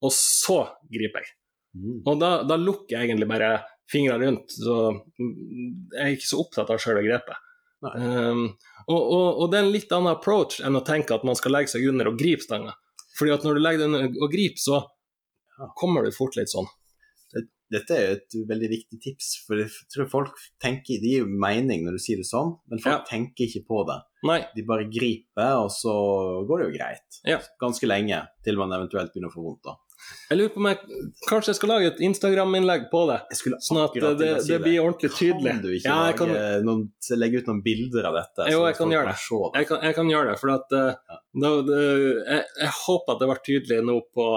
[0.00, 1.34] og så griper jeg.
[1.76, 1.98] Mm.
[2.08, 3.52] Og da, da lukker jeg egentlig bare
[3.90, 4.76] fingrene rundt, så
[5.18, 7.36] jeg er ikke så opptatt av sjøle grepet.
[7.80, 8.42] Um,
[8.88, 11.54] og, og, og det er en litt annen approach enn å tenke at man skal
[11.56, 12.74] legge seg under og gripe stanga.
[13.18, 14.82] Fordi at når du legger deg under og griper, så
[15.80, 16.68] kommer du fort litt sånn.
[17.70, 21.28] Dette er jo et veldig viktig tips, for jeg tror folk tenker Det gir jo
[21.30, 23.04] mening når du sier det sånn, men folk Ja.
[23.06, 23.98] tenker ikke på det.
[24.26, 25.92] Nei, De bare griper, og så
[26.48, 27.20] går det jo greit.
[27.30, 27.38] Ja.
[27.62, 29.62] Ganske lenge, til man eventuelt begynner å få vondt.
[29.62, 29.76] da.
[30.30, 30.78] Jeg lurer på om jeg
[31.26, 33.18] kanskje jeg skal lage et Instagram-innlegg på det.
[33.66, 35.50] Sånn at det, det, si det blir ordentlig tydelig.
[35.50, 36.32] Kan du ikke Ja, kan,
[36.66, 36.86] noen,
[37.18, 38.48] legge ut noen bilder av dette?
[38.54, 39.42] Jo, jeg kan gjøre det?
[39.58, 41.20] jeg kan, jeg kan gjøre det, for at ja.
[41.44, 44.30] da, det, jeg, jeg håper at det ble tydelig nå på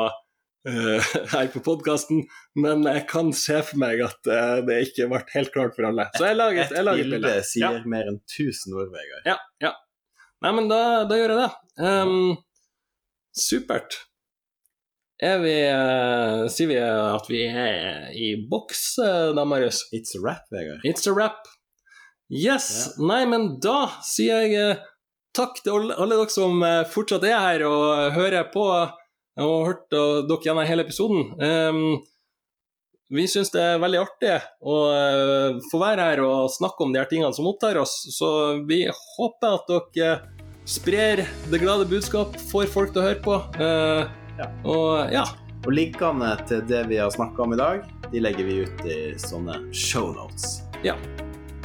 [0.70, 2.24] uh, her på podkasten,
[2.60, 6.08] men jeg kan se for meg at uh, det ikke ble helt klart for alle.
[6.18, 7.36] Så jeg lager et, lager et bilde bilde.
[7.50, 9.28] sier Ja, mer enn 1000 ord, Vegard.
[9.34, 9.76] ja, ja.
[10.44, 11.52] Nei, men da, da gjør jeg det.
[11.80, 12.34] Um,
[13.32, 14.02] supert.
[15.24, 19.86] Er vi uh, Sier vi at vi er i boks, eh, da, Marius?
[19.96, 20.84] It's a wrap, Vegard.
[20.84, 21.46] It's a wrap.
[22.28, 22.98] Yes.
[23.00, 24.82] Nei, men da sier jeg uh,
[25.38, 26.60] takk til alle, alle dere som
[26.92, 28.92] fortsatt er her og hører på og
[29.40, 31.32] har hørt dere gjennom hele episoden.
[31.40, 32.04] Um,
[33.14, 34.76] vi syns det er veldig artig å
[35.70, 38.30] få være her og snakke om de her tingene som opptar oss, så
[38.70, 40.14] vi håper at dere
[40.66, 43.40] sprer det glade budskap, får folk til å høre på.
[43.62, 44.50] Eh, Ja.
[44.64, 45.26] Og ja.
[45.64, 48.98] Og linkene til det vi har snakka om i dag, de legger vi ut i
[49.22, 50.60] sånne shownotes.
[50.84, 50.98] Ja.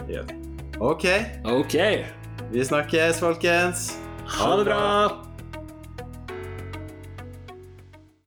[0.05, 0.37] Det gjør vi.
[0.79, 1.07] OK,
[1.51, 1.79] OK.
[2.53, 3.89] vi snakkes, folkens.
[4.39, 4.85] Ha det bra.